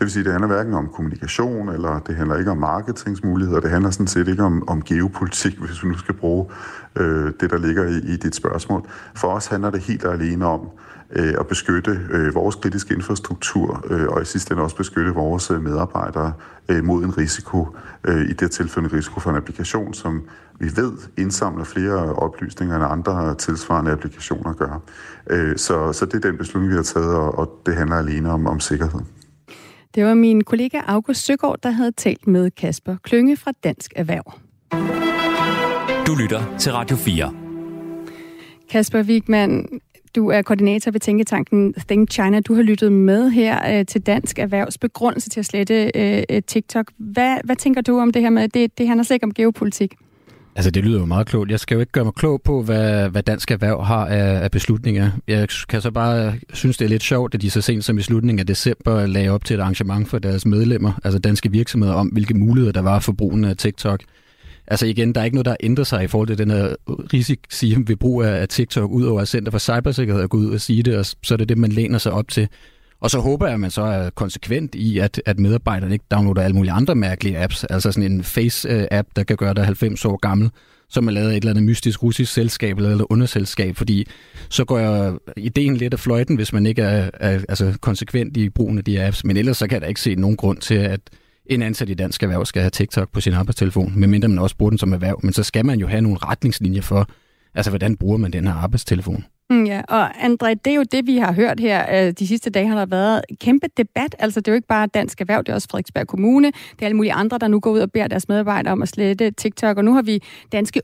Det 0.00 0.04
vil 0.04 0.12
sige, 0.12 0.24
det 0.24 0.32
handler 0.32 0.48
hverken 0.48 0.74
om 0.74 0.88
kommunikation, 0.88 1.68
eller 1.68 1.98
det 1.98 2.16
handler 2.16 2.36
ikke 2.36 2.50
om 2.50 2.56
marketingsmuligheder, 2.56 3.60
det 3.60 3.70
handler 3.70 3.90
sådan 3.90 4.06
set 4.06 4.28
ikke 4.28 4.42
om, 4.42 4.68
om 4.68 4.82
geopolitik, 4.82 5.58
hvis 5.58 5.84
vi 5.84 5.88
nu 5.88 5.98
skal 5.98 6.14
bruge 6.14 6.46
øh, 6.96 7.32
det, 7.40 7.50
der 7.50 7.58
ligger 7.58 7.84
i, 7.84 7.96
i 7.96 8.16
dit 8.16 8.34
spørgsmål. 8.34 8.88
For 9.14 9.28
os 9.28 9.46
handler 9.46 9.70
det 9.70 9.80
helt 9.80 10.04
alene 10.04 10.46
om 10.46 10.68
øh, 11.10 11.34
at 11.40 11.46
beskytte 11.46 12.00
øh, 12.10 12.34
vores 12.34 12.54
kritiske 12.54 12.94
infrastruktur, 12.94 13.84
øh, 13.90 14.08
og 14.08 14.22
i 14.22 14.24
sidste 14.24 14.52
ende 14.52 14.62
også 14.62 14.76
beskytte 14.76 15.10
vores 15.10 15.50
øh, 15.50 15.62
medarbejdere 15.62 16.32
øh, 16.68 16.84
mod 16.84 17.04
en 17.04 17.18
risiko, 17.18 17.68
øh, 18.04 18.30
i 18.30 18.32
det 18.32 18.50
tilfælde 18.50 18.88
en 18.88 18.92
risiko 18.92 19.20
for 19.20 19.30
en 19.30 19.36
applikation, 19.36 19.94
som 19.94 20.22
vi 20.60 20.70
ved 20.76 20.92
indsamler 21.18 21.64
flere 21.64 22.14
oplysninger 22.14 22.76
end 22.76 22.84
andre 22.84 23.34
tilsvarende 23.34 23.92
applikationer 23.92 24.52
gør. 24.52 24.82
Øh, 25.30 25.56
så, 25.56 25.92
så 25.92 26.06
det 26.06 26.14
er 26.14 26.28
den 26.30 26.38
beslutning, 26.38 26.70
vi 26.70 26.76
har 26.76 26.82
taget, 26.82 27.14
og, 27.14 27.38
og 27.38 27.60
det 27.66 27.74
handler 27.74 27.96
alene 27.96 28.30
om, 28.30 28.46
om 28.46 28.60
sikkerhed. 28.60 29.00
Det 29.94 30.04
var 30.04 30.14
min 30.14 30.44
kollega 30.44 30.80
August 30.86 31.24
Søgaard, 31.24 31.58
der 31.62 31.70
havde 31.70 31.92
talt 31.92 32.26
med 32.26 32.50
Kasper 32.50 32.96
Klynge 33.02 33.36
fra 33.36 33.52
Dansk 33.64 33.92
Erhverv. 33.96 34.32
Du 36.06 36.14
lytter 36.14 36.56
til 36.58 36.72
Radio 36.72 36.96
4. 36.96 37.34
Kasper 38.70 39.02
Wigman, 39.02 39.80
du 40.16 40.28
er 40.30 40.42
koordinator 40.42 40.90
ved 40.90 41.00
Tænketanken 41.00 41.74
Think 41.88 42.10
China. 42.10 42.40
Du 42.40 42.54
har 42.54 42.62
lyttet 42.62 42.92
med 42.92 43.30
her 43.30 43.78
øh, 43.78 43.86
til 43.86 44.06
Dansk 44.06 44.38
Erhvervs 44.38 44.78
begrundelse 44.78 45.30
til 45.30 45.40
at 45.40 45.46
slette 45.46 45.90
øh, 45.94 46.42
TikTok. 46.42 46.92
Hvad, 46.96 47.36
hvad 47.44 47.56
tænker 47.56 47.80
du 47.80 47.98
om 47.98 48.12
det 48.12 48.22
her 48.22 48.30
med, 48.30 48.48
det, 48.48 48.78
det 48.78 48.86
handler 48.86 49.04
slet 49.04 49.14
ikke 49.14 49.24
om 49.24 49.34
geopolitik? 49.34 49.94
Altså, 50.60 50.70
det 50.70 50.84
lyder 50.84 50.98
jo 50.98 51.06
meget 51.06 51.26
klogt. 51.26 51.50
Jeg 51.50 51.60
skal 51.60 51.74
jo 51.74 51.80
ikke 51.80 51.92
gøre 51.92 52.04
mig 52.04 52.14
klog 52.14 52.42
på, 52.42 52.62
hvad, 52.62 53.08
hvad 53.08 53.22
dansk 53.22 53.50
erhverv 53.50 53.84
har 53.84 54.06
af, 54.06 54.42
af 54.42 54.50
beslutninger. 54.50 55.10
Jeg 55.28 55.48
kan 55.68 55.80
så 55.80 55.90
bare 55.90 56.34
synes, 56.52 56.76
det 56.76 56.84
er 56.84 56.88
lidt 56.88 57.02
sjovt, 57.02 57.34
at 57.34 57.42
de 57.42 57.50
så 57.50 57.60
sent 57.60 57.84
som 57.84 57.98
i 57.98 58.02
slutningen 58.02 58.40
af 58.40 58.46
december 58.46 59.06
lagde 59.06 59.28
op 59.28 59.44
til 59.44 59.54
et 59.54 59.60
arrangement 59.60 60.08
for 60.08 60.18
deres 60.18 60.46
medlemmer, 60.46 60.92
altså 61.04 61.18
danske 61.18 61.50
virksomheder, 61.50 61.94
om 61.94 62.06
hvilke 62.06 62.34
muligheder 62.34 62.72
der 62.72 62.80
var 62.80 62.98
for 62.98 63.12
brugen 63.12 63.44
af 63.44 63.56
TikTok. 63.56 64.00
Altså 64.66 64.86
igen, 64.86 65.14
der 65.14 65.20
er 65.20 65.24
ikke 65.24 65.36
noget, 65.36 65.46
der 65.46 65.56
ændrer 65.60 65.84
sig 65.84 66.04
i 66.04 66.06
forhold 66.06 66.28
til 66.28 66.38
den 66.38 66.50
her 66.50 66.74
risici 67.12 67.76
ved 67.86 67.96
brug 67.96 68.22
af 68.22 68.48
TikTok, 68.48 68.90
udover 68.90 69.20
at 69.20 69.28
Center 69.28 69.50
for 69.50 69.58
Cybersikkerhed 69.58 70.22
er 70.22 70.26
gået 70.26 70.46
ud 70.46 70.54
og 70.54 70.60
sige 70.60 70.82
det, 70.82 70.96
og 70.96 71.06
så 71.06 71.34
er 71.34 71.36
det 71.36 71.48
det, 71.48 71.58
man 71.58 71.72
læner 71.72 71.98
sig 71.98 72.12
op 72.12 72.28
til. 72.28 72.48
Og 73.00 73.10
så 73.10 73.20
håber 73.20 73.46
jeg, 73.46 73.54
at 73.54 73.60
man 73.60 73.70
så 73.70 73.82
er 73.82 74.10
konsekvent 74.10 74.74
i, 74.74 74.98
at, 74.98 75.22
at 75.26 75.38
medarbejderne 75.38 75.92
ikke 75.92 76.04
downloader 76.10 76.42
alle 76.42 76.56
mulige 76.56 76.72
andre 76.72 76.94
mærkelige 76.94 77.38
apps. 77.38 77.64
Altså 77.64 77.92
sådan 77.92 78.12
en 78.12 78.20
Face-app, 78.20 79.08
øh, 79.08 79.16
der 79.16 79.22
kan 79.22 79.36
gøre 79.36 79.54
dig 79.54 79.64
90 79.64 80.04
år 80.04 80.16
gammel, 80.16 80.50
som 80.88 81.08
er 81.08 81.12
lavet 81.12 81.30
af 81.30 81.32
et 81.32 81.36
eller 81.36 81.50
andet 81.50 81.64
mystisk 81.64 82.02
russisk 82.02 82.32
selskab 82.32 82.76
eller 82.76 82.94
et 82.94 83.06
underselskab, 83.10 83.76
fordi 83.76 84.06
så 84.48 84.64
går 84.64 84.78
jeg 84.78 85.14
ideen 85.36 85.76
lidt 85.76 85.94
af 85.94 86.00
fløjten, 86.00 86.36
hvis 86.36 86.52
man 86.52 86.66
ikke 86.66 86.82
er, 86.82 87.10
er 87.14 87.40
altså 87.48 87.78
konsekvent 87.80 88.36
i 88.36 88.48
brugen 88.48 88.78
af 88.78 88.84
de 88.84 89.02
apps. 89.02 89.24
Men 89.24 89.36
ellers 89.36 89.56
så 89.56 89.66
kan 89.66 89.74
jeg 89.74 89.82
da 89.82 89.86
ikke 89.86 90.00
se 90.00 90.14
nogen 90.14 90.36
grund 90.36 90.58
til, 90.58 90.74
at 90.74 91.00
en 91.46 91.62
ansat 91.62 91.88
i 91.88 91.94
dansk 91.94 92.22
erhverv 92.22 92.46
skal 92.46 92.62
have 92.62 92.70
TikTok 92.70 93.12
på 93.12 93.20
sin 93.20 93.32
arbejdstelefon, 93.32 93.92
medmindre 93.96 94.28
man 94.28 94.38
også 94.38 94.56
bruger 94.56 94.70
den 94.70 94.78
som 94.78 94.92
erhverv. 94.92 95.20
Men 95.22 95.32
så 95.32 95.42
skal 95.42 95.66
man 95.66 95.78
jo 95.78 95.86
have 95.86 96.00
nogle 96.00 96.18
retningslinjer 96.18 96.82
for, 96.82 97.08
altså 97.54 97.70
hvordan 97.70 97.96
bruger 97.96 98.16
man 98.16 98.32
den 98.32 98.46
her 98.46 98.54
arbejdstelefon. 98.54 99.24
Mm, 99.50 99.64
ja, 99.64 99.82
og 99.88 100.16
André, 100.16 100.48
det 100.48 100.66
er 100.66 100.74
jo 100.74 100.82
det, 100.82 101.06
vi 101.06 101.16
har 101.16 101.32
hørt 101.32 101.60
her 101.60 102.06
øh, 102.06 102.12
de 102.12 102.26
sidste 102.26 102.50
dage, 102.50 102.66
har 102.68 102.78
der 102.78 102.86
været 102.86 103.22
kæmpe 103.40 103.66
debat. 103.76 104.16
Altså, 104.18 104.40
det 104.40 104.48
er 104.48 104.52
jo 104.52 104.56
ikke 104.56 104.68
bare 104.68 104.86
Dansk 104.86 105.20
Erhverv, 105.20 105.38
det 105.38 105.48
er 105.48 105.54
også 105.54 105.68
Frederiksberg 105.70 106.06
Kommune. 106.06 106.46
Det 106.46 106.82
er 106.82 106.86
alle 106.86 106.96
mulige 106.96 107.12
andre, 107.12 107.38
der 107.38 107.48
nu 107.48 107.60
går 107.60 107.70
ud 107.70 107.80
og 107.80 107.92
beder 107.92 108.06
deres 108.06 108.28
medarbejdere 108.28 108.72
om 108.72 108.82
at 108.82 108.88
slette 108.88 109.30
TikTok. 109.30 109.76
Og 109.76 109.84
nu 109.84 109.94
har 109.94 110.02
vi 110.02 110.22
danske 110.52 110.82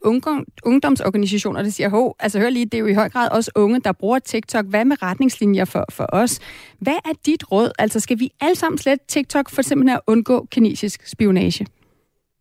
ungdomsorganisationer, 0.64 1.62
der 1.62 1.70
siger, 1.70 1.88
hov, 1.88 2.16
altså 2.18 2.38
hør 2.38 2.50
lige, 2.50 2.64
det 2.64 2.74
er 2.74 2.78
jo 2.78 2.86
i 2.86 2.94
høj 2.94 3.08
grad 3.08 3.28
også 3.28 3.50
unge, 3.54 3.80
der 3.80 3.92
bruger 3.92 4.18
TikTok. 4.18 4.66
Hvad 4.66 4.84
med 4.84 5.02
retningslinjer 5.02 5.64
for, 5.64 5.84
for 5.90 6.06
os? 6.12 6.38
Hvad 6.78 6.96
er 7.04 7.12
dit 7.26 7.52
råd? 7.52 7.70
Altså, 7.78 8.00
skal 8.00 8.20
vi 8.20 8.30
alle 8.40 8.56
sammen 8.56 8.78
slette 8.78 9.04
TikTok 9.08 9.50
for 9.50 9.62
simpelthen 9.62 9.96
at 9.96 10.00
undgå 10.06 10.46
kinesisk 10.50 11.06
spionage? 11.06 11.66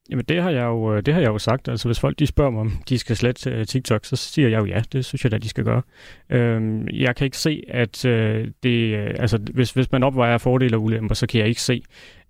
Jamen 0.10 0.26
det 0.26 0.42
har 0.42 0.50
jeg 0.50 0.64
jo, 0.64 0.96
øh, 0.96 1.04
det 1.06 1.14
har 1.14 1.22
jeg 1.22 1.28
jo 1.28 1.38
sagt. 1.38 1.68
Altså 1.68 1.88
hvis 1.88 2.00
folk 2.00 2.20
de 2.20 2.28
spørger 2.28 2.52
mig, 2.52 2.62
om 2.62 2.72
de 2.90 2.98
skal 2.98 3.16
slette 3.16 3.50
øh, 3.50 3.66
TikTok, 3.66 4.06
så 4.06 4.16
siger 4.16 4.50
jeg 4.50 4.60
jo 4.60 4.66
ja, 4.66 4.82
det 4.92 5.06
synes 5.06 5.24
jeg 5.24 5.32
da, 5.32 5.38
de 5.38 5.50
skal 5.50 5.64
gøre. 5.64 5.82
Øhm, 6.30 6.88
jeg 6.88 7.16
kan 7.16 7.26
ikke 7.26 7.38
se, 7.38 7.64
at 7.68 8.06
øh, 8.06 8.48
det, 8.64 8.96
øh, 8.96 9.16
altså 9.20 9.38
hvis, 9.54 9.72
hvis 9.72 9.92
man 9.92 10.04
opvejer 10.04 10.38
fordele 10.38 10.78
og 10.78 10.84
ulemper, 10.84 11.16
så 11.16 11.28
kan 11.28 11.40
jeg 11.40 11.48
ikke 11.48 11.62
se, 11.62 11.84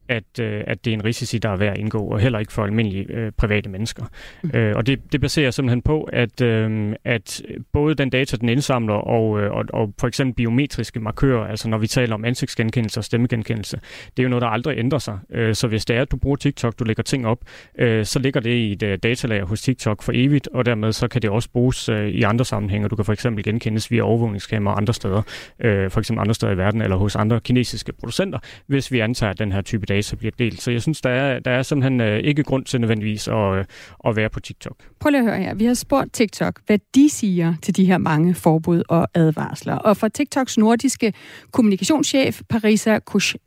at, 0.10 0.40
øh, 0.40 0.64
at 0.68 0.86
det 0.86 0.92
er 0.92 0.94
en 0.94 1.06
risici, 1.06 1.38
der 1.38 1.50
er 1.50 1.56
værd 1.56 1.74
at 1.74 1.78
indgå, 1.78 2.00
og 2.00 2.20
heller 2.20 2.40
ikke 2.40 2.54
for 2.54 2.64
almindelige 2.64 3.06
øh, 3.10 3.32
private 3.38 3.70
mennesker. 3.70 4.06
Mm. 4.44 4.52
Øh, 4.54 4.76
og 4.76 4.88
det, 4.88 5.12
det 5.12 5.22
baserer 5.22 5.52
simpelthen 5.52 5.82
på, 5.82 6.04
at, 6.04 6.42
øh, 6.42 6.94
at 7.06 7.42
både 7.74 7.96
den 7.96 8.10
data, 8.10 8.38
den 8.38 8.50
indsamler, 8.50 8.94
og, 8.94 9.42
øh, 9.42 9.52
og, 9.52 9.66
og 9.74 9.94
for 10.00 10.08
eksempel 10.08 10.36
biometriske 10.36 11.00
markører, 11.00 11.48
altså 11.48 11.70
når 11.70 11.78
vi 11.78 11.88
taler 11.88 12.14
om 12.14 12.26
ansigtsgenkendelse 12.26 13.00
og 13.00 13.04
stemmegenkendelse, 13.04 13.80
det 14.18 14.20
er 14.20 14.24
jo 14.24 14.30
noget, 14.30 14.42
der 14.42 14.48
aldrig 14.48 14.78
ændrer 14.78 15.00
sig. 15.00 15.20
Øh, 15.32 15.56
så 15.56 15.68
hvis 15.68 15.86
det 15.86 15.96
er, 15.96 16.02
at 16.02 16.12
du 16.12 16.18
bruger 16.18 16.36
TikTok, 16.36 16.80
du 16.80 16.84
lægger 16.84 17.04
ting 17.04 17.28
op, 17.28 17.40
øh, 17.80 18.06
så 18.06 18.20
ligger 18.20 18.40
det 18.40 18.50
i 18.50 18.72
et 18.72 18.84
uh, 18.84 18.90
datalager 19.04 19.46
hos 19.46 19.62
TikTok 19.62 20.04
for 20.04 20.12
evigt, 20.16 20.48
og 20.54 20.66
dermed 20.66 20.92
så 20.92 21.08
kan 21.08 21.22
det 21.22 21.30
også 21.30 21.50
bruges 21.50 21.90
øh, 21.90 22.08
i 22.08 22.22
andre 22.22 22.46
sammenhænge. 22.46 22.90
Du 22.90 22.96
kan 22.96 23.06
for 23.06 23.14
eksempel 23.14 23.44
genkendes 23.44 23.92
via 23.92 24.02
overvågningskamera 24.02 24.78
andre 24.78 24.94
steder, 24.94 25.22
øh, 25.60 25.92
for 25.92 26.00
eksempel 26.00 26.22
andre 26.22 26.34
steder 26.34 26.52
i 26.52 26.58
verden, 26.58 26.82
eller 26.82 26.96
hos 26.96 27.16
andre 27.16 27.40
kinesiske 27.40 27.94
producenter, 27.94 28.40
hvis 28.68 28.92
vi 28.92 29.00
antager, 29.00 29.34
den 29.34 29.52
her 29.52 29.62
type 29.62 29.86
data 29.86 29.95
bliver 30.18 30.32
delt. 30.40 30.62
Så 30.62 30.72
jeg 30.72 30.82
synes, 30.82 31.02
der 31.02 31.10
er, 31.10 31.40
der 31.40 31.52
er 31.52 31.64
simpelthen 31.64 32.02
øh, 32.02 32.20
ikke 32.20 32.44
grund 32.44 32.66
til 32.66 32.82
nødvendigvis 32.82 33.28
at, 33.28 33.54
øh, 33.58 33.66
at 34.08 34.16
være 34.16 34.30
på 34.30 34.40
TikTok. 34.40 34.76
Prøv 35.00 35.10
lige 35.10 35.20
at 35.20 35.26
høre 35.26 35.38
her. 35.38 35.54
Vi 35.54 35.66
har 35.66 35.74
spurgt 35.74 36.14
TikTok, 36.14 36.60
hvad 36.66 36.80
de 36.96 37.10
siger 37.10 37.54
til 37.62 37.78
de 37.78 37.86
her 37.86 37.98
mange 37.98 38.34
forbud 38.34 38.84
og 38.90 39.08
advarsler. 39.14 39.76
Og 39.76 39.98
fra 39.98 40.10
TikToks 40.10 40.58
nordiske 40.58 41.14
kommunikationschef, 41.52 42.42
Parisa 42.50 43.00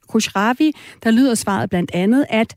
Kushravi, 0.08 0.72
der 1.04 1.10
lyder 1.10 1.34
svaret 1.34 1.70
blandt 1.70 1.90
andet, 1.94 2.26
at 2.30 2.54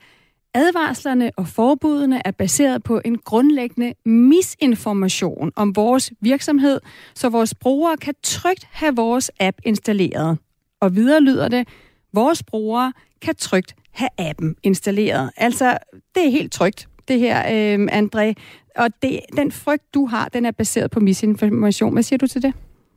Advarslerne 0.54 1.32
og 1.38 1.48
forbudene 1.48 2.22
er 2.26 2.32
baseret 2.32 2.84
på 2.84 3.02
en 3.06 3.18
grundlæggende 3.18 3.94
misinformation 4.06 5.52
om 5.56 5.76
vores 5.76 6.12
virksomhed, 6.22 6.80
så 7.16 7.30
vores 7.30 7.56
brugere 7.56 7.98
kan 7.98 8.14
trygt 8.24 8.68
have 8.72 8.96
vores 8.96 9.32
app 9.40 9.58
installeret. 9.64 10.38
Og 10.82 10.96
videre 10.96 11.22
lyder 11.22 11.48
det, 11.48 11.68
vores 12.14 12.44
brugere 12.44 12.94
kan 13.22 13.36
trygt 13.36 13.76
have 13.92 14.10
appen 14.18 14.56
installeret. 14.64 15.32
Altså, 15.38 15.78
det 16.16 16.26
er 16.26 16.30
helt 16.30 16.52
trygt, 16.52 16.88
det 17.08 17.20
her, 17.20 17.38
øh, 17.40 17.88
André. 17.92 18.34
Og 18.76 18.90
det, 19.02 19.20
den 19.36 19.52
frygt, 19.52 19.94
du 19.94 20.06
har, 20.06 20.30
den 20.30 20.46
er 20.46 20.52
baseret 20.52 20.92
på 20.92 21.00
misinformation. 21.00 21.94
Hvad 21.94 22.04
siger 22.04 22.18
du 22.18 22.28
til 22.28 22.42
det? 22.42 22.54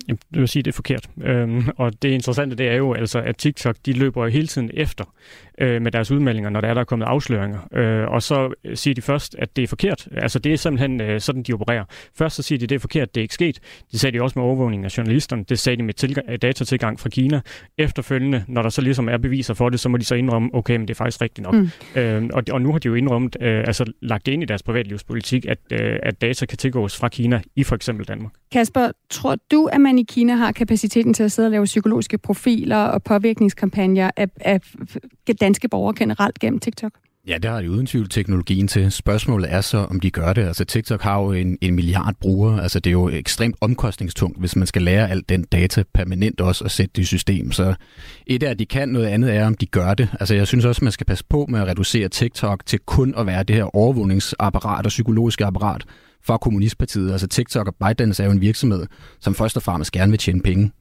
Jamen, 0.08 0.18
det 0.32 0.40
vil 0.40 0.48
sige, 0.48 0.62
det 0.62 0.70
er 0.70 0.74
forkert. 0.74 1.08
Øhm, 1.22 1.68
og 1.76 2.02
det 2.02 2.08
interessante, 2.08 2.56
det 2.56 2.68
er 2.68 2.74
jo 2.74 2.92
altså, 2.92 3.18
at 3.18 3.36
TikTok, 3.36 3.76
de 3.86 3.92
løber 3.92 4.26
hele 4.26 4.46
tiden 4.46 4.70
efter 4.74 5.04
øh, 5.58 5.82
med 5.82 5.92
deres 5.92 6.10
udmeldinger, 6.10 6.50
når 6.50 6.60
der 6.60 6.68
er, 6.68 6.74
der 6.74 6.80
er 6.80 6.84
kommet 6.84 7.06
afsløringer. 7.06 7.58
Øh, 7.72 8.08
og 8.08 8.22
så 8.22 8.54
siger 8.74 8.94
de 8.94 9.02
først, 9.02 9.36
at 9.38 9.56
det 9.56 9.62
er 9.62 9.68
forkert. 9.68 10.08
Altså, 10.16 10.38
det 10.38 10.52
er 10.52 10.56
simpelthen 10.56 11.00
øh, 11.00 11.20
sådan, 11.20 11.42
de 11.42 11.52
opererer. 11.52 11.84
Først 12.18 12.36
så 12.36 12.42
siger 12.42 12.58
de, 12.58 12.62
at 12.62 12.68
det 12.68 12.74
er 12.74 12.80
forkert, 12.80 13.14
det 13.14 13.20
er 13.20 13.22
ikke 13.22 13.34
sket. 13.34 13.58
Det 13.92 14.00
sagde 14.00 14.18
de 14.18 14.22
også 14.22 14.38
med 14.38 14.46
overvågning 14.46 14.84
af 14.84 14.98
journalisterne. 14.98 15.44
Det 15.48 15.58
sagde 15.58 15.76
de 15.76 15.82
med 15.82 15.94
tilgang, 15.94 16.42
datatilgang 16.42 17.00
fra 17.00 17.08
Kina. 17.08 17.40
Efterfølgende, 17.78 18.44
når 18.48 18.62
der 18.62 18.68
så 18.68 18.80
ligesom 18.80 19.08
er 19.08 19.16
beviser 19.16 19.54
for 19.54 19.68
det, 19.68 19.80
så 19.80 19.88
må 19.88 19.96
de 19.96 20.04
så 20.04 20.14
indrømme, 20.14 20.50
okay, 20.52 20.76
men 20.76 20.88
det 20.88 20.94
er 20.94 20.98
faktisk 20.98 21.20
rigtigt 21.20 21.44
nok. 21.44 21.54
Mm. 21.54 21.70
Øh, 21.96 22.30
og, 22.32 22.42
og 22.50 22.62
nu 22.62 22.72
har 22.72 22.78
de 22.78 22.88
jo 22.88 22.94
indrømmet, 22.94 23.36
øh, 23.40 23.58
altså 23.58 23.92
lagt 24.02 24.28
ind 24.28 24.42
i 24.42 24.46
deres 24.46 24.62
privatlivspolitik, 24.62 25.46
at, 25.46 25.58
øh, 25.72 25.98
at 26.02 26.20
data 26.20 26.46
kan 26.46 26.58
tilgås 26.58 26.96
fra 26.96 27.08
Kina 27.08 27.40
i 27.56 27.64
for 27.64 27.76
eksempel 27.76 28.08
Danmark. 28.08 28.32
Kasper, 28.52 28.90
tror 29.10 29.36
du, 29.50 29.64
at 29.66 29.80
man 29.80 29.93
i 29.98 30.02
Kina 30.02 30.34
har 30.34 30.52
kapaciteten 30.52 31.14
til 31.14 31.22
at 31.22 31.32
sidde 31.32 31.46
og 31.46 31.50
lave 31.50 31.64
psykologiske 31.64 32.18
profiler 32.18 32.84
og 32.84 33.02
påvirkningskampagner 33.02 34.10
af, 34.16 34.28
af 34.40 34.60
danske 35.40 35.68
borgere 35.68 35.94
generelt 35.94 36.38
gennem 36.38 36.60
TikTok? 36.60 36.92
Ja, 37.28 37.38
det 37.38 37.50
har 37.50 37.62
de 37.62 37.70
uden 37.70 37.86
tvivl 37.86 38.08
teknologien 38.08 38.68
til. 38.68 38.92
Spørgsmålet 38.92 39.52
er 39.52 39.60
så, 39.60 39.78
om 39.78 40.00
de 40.00 40.10
gør 40.10 40.32
det. 40.32 40.42
Altså 40.42 40.64
TikTok 40.64 41.02
har 41.02 41.20
jo 41.20 41.32
en, 41.32 41.58
en 41.60 41.74
milliard 41.74 42.14
brugere. 42.20 42.62
Altså 42.62 42.80
det 42.80 42.90
er 42.90 42.92
jo 42.92 43.08
ekstremt 43.08 43.56
omkostningstungt, 43.60 44.40
hvis 44.40 44.56
man 44.56 44.66
skal 44.66 44.82
lære 44.82 45.10
alt 45.10 45.28
den 45.28 45.44
data 45.44 45.82
permanent 45.94 46.40
også 46.40 46.64
og 46.64 46.70
sætte 46.70 46.92
det 46.96 47.02
i 47.02 47.04
system. 47.04 47.52
Så 47.52 47.74
et 48.26 48.42
er, 48.42 48.50
at 48.50 48.58
de 48.58 48.66
kan, 48.66 48.88
noget 48.88 49.06
andet 49.06 49.34
er, 49.34 49.46
om 49.46 49.54
de 49.54 49.66
gør 49.66 49.94
det. 49.94 50.08
Altså 50.20 50.34
jeg 50.34 50.46
synes 50.46 50.64
også, 50.64 50.84
man 50.84 50.92
skal 50.92 51.06
passe 51.06 51.24
på 51.28 51.46
med 51.48 51.60
at 51.60 51.66
reducere 51.66 52.08
TikTok 52.08 52.66
til 52.66 52.78
kun 52.78 53.14
at 53.16 53.26
være 53.26 53.42
det 53.42 53.56
her 53.56 53.76
overvågningsapparat 53.76 54.86
og 54.86 54.90
psykologiske 54.90 55.44
apparat 55.44 55.84
for 56.26 56.36
Kommunistpartiet. 56.36 57.12
Altså 57.12 57.26
TikTok 57.26 57.66
og 57.66 57.74
ByteDance 57.74 58.22
er 58.22 58.26
jo 58.26 58.32
en 58.32 58.40
virksomhed, 58.40 58.86
som 59.20 59.34
først 59.34 59.56
og 59.56 59.62
fremmest 59.62 59.92
gerne 59.92 60.10
vil 60.10 60.18
tjene 60.18 60.40
penge. 60.42 60.72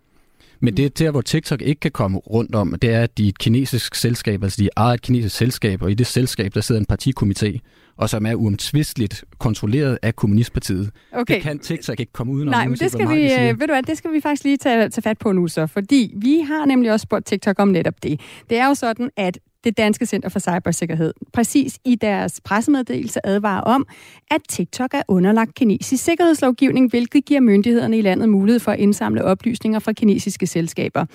Men 0.60 0.78
det 0.78 1.00
der, 1.00 1.12
hvor 1.12 1.22
TikTok 1.22 1.62
ikke 1.62 1.80
kan 1.80 1.92
komme 1.92 2.18
rundt 2.18 2.56
om, 2.56 2.76
det 2.82 2.94
er, 2.94 3.02
at 3.02 3.18
de 3.18 3.26
er 3.26 3.30
et 3.30 3.38
kinesisk 3.38 3.96
selskab, 3.96 4.44
altså 4.44 4.62
de 4.62 4.70
ejer 4.78 4.94
et 4.94 5.02
kinesisk 5.02 5.36
selskab, 5.36 5.82
og 5.82 5.92
i 5.92 5.94
det 5.94 6.08
selskab, 6.08 6.54
der 6.54 6.62
sidder 6.62 6.82
en 6.82 6.88
partikomité, 6.92 7.60
og 7.98 8.10
som 8.10 8.26
er 8.26 8.34
uomtvisteligt 8.34 9.24
kontrolleret 9.40 10.00
af 10.02 10.16
Kommunistpartiet. 10.16 10.92
Okay. 11.12 11.36
Det 11.36 11.44
kan 11.44 11.60
TikTok 11.60 12.00
ikke 12.00 12.14
komme 12.14 12.34
udenom. 12.34 12.52
Nej, 12.52 12.68
men 12.68 12.78
det 12.78 12.92
skal, 12.92 13.10
vi, 13.10 13.34
øh, 13.34 13.60
ved 13.60 13.68
du 13.68 13.74
hvad, 13.74 13.84
det 13.84 13.98
skal 13.98 14.14
vi 14.14 14.22
faktisk 14.22 14.44
lige 14.44 14.58
tage, 14.58 14.90
tage 14.90 15.02
fat 15.02 15.18
på 15.18 15.32
nu 15.32 15.48
så, 15.48 15.68
fordi 15.68 16.14
vi 16.16 16.40
har 16.40 16.66
nemlig 16.66 16.92
også 16.92 17.04
spurgt 17.04 17.26
TikTok 17.26 17.60
om 17.60 17.68
netop 17.68 18.04
det. 18.04 18.20
Det 18.50 18.58
er 18.58 18.68
jo 18.68 18.74
sådan, 18.74 19.10
at 19.18 19.40
det 19.64 19.78
danske 19.78 20.06
Center 20.06 20.30
for 20.30 20.40
Cybersikkerhed, 20.40 21.14
præcis 21.34 21.80
i 21.86 21.96
deres 21.96 22.42
pressemeddelelse 22.42 23.26
advarer 23.26 23.62
om, 23.62 23.86
at 24.32 24.42
TikTok 24.50 24.94
er 24.94 25.02
underlagt 25.08 25.56
kinesisk 25.56 26.04
sikkerhedslovgivning, 26.04 26.90
hvilket 26.90 27.26
giver 27.26 27.40
myndighederne 27.40 27.98
i 27.98 28.02
landet 28.02 28.30
mulighed 28.30 28.60
for 28.60 28.72
at 28.72 28.80
indsamle 28.80 29.24
oplysninger 29.24 29.80
fra 29.80 29.94
kinesiske 29.94 30.48
selskaber. 30.48 31.06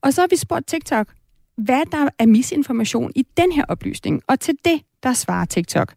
Og 0.00 0.14
så 0.14 0.20
har 0.20 0.28
vi 0.30 0.36
spurgt 0.36 0.66
TikTok, 0.66 1.06
hvad 1.56 1.82
der 1.92 2.08
er 2.18 2.26
misinformation 2.26 3.12
i 3.16 3.26
den 3.36 3.52
her 3.52 3.64
oplysning, 3.68 4.22
og 4.28 4.40
til 4.40 4.54
det, 4.64 4.80
der 5.02 5.12
svarer 5.12 5.44
TikTok. 5.44 5.94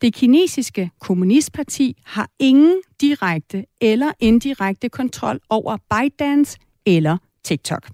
Det 0.00 0.14
kinesiske 0.14 0.90
kommunistparti 1.00 1.96
har 2.04 2.28
ingen 2.38 2.76
direkte 3.00 3.64
eller 3.80 4.12
indirekte 4.20 4.88
kontrol 4.88 5.40
over 5.48 5.76
ByteDance 5.90 6.58
eller 6.86 7.16
TikTok. 7.44 7.88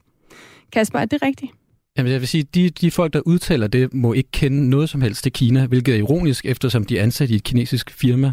Kasper, 0.73 0.99
er 0.99 1.05
det 1.05 1.23
rigtigt? 1.23 1.53
Jamen, 1.99 2.13
jeg 2.13 2.21
vil 2.21 2.29
sige, 2.29 2.43
de, 2.43 2.71
de 2.71 2.91
folk, 2.91 3.13
der 3.13 3.21
udtaler 3.21 3.67
det, 3.67 3.95
må 3.95 4.13
ikke 4.13 4.31
kende 4.31 4.71
noget 4.71 4.89
som 4.89 5.01
helst 5.01 5.23
til 5.23 5.33
Kina, 5.33 5.67
hvilket 5.67 5.95
er 5.95 5.99
ironisk, 5.99 6.47
eftersom 6.47 6.85
de 6.85 6.99
er 6.99 7.03
ansat 7.03 7.31
i 7.31 7.35
et 7.35 7.45
kinesisk 7.45 7.91
firma. 7.91 8.33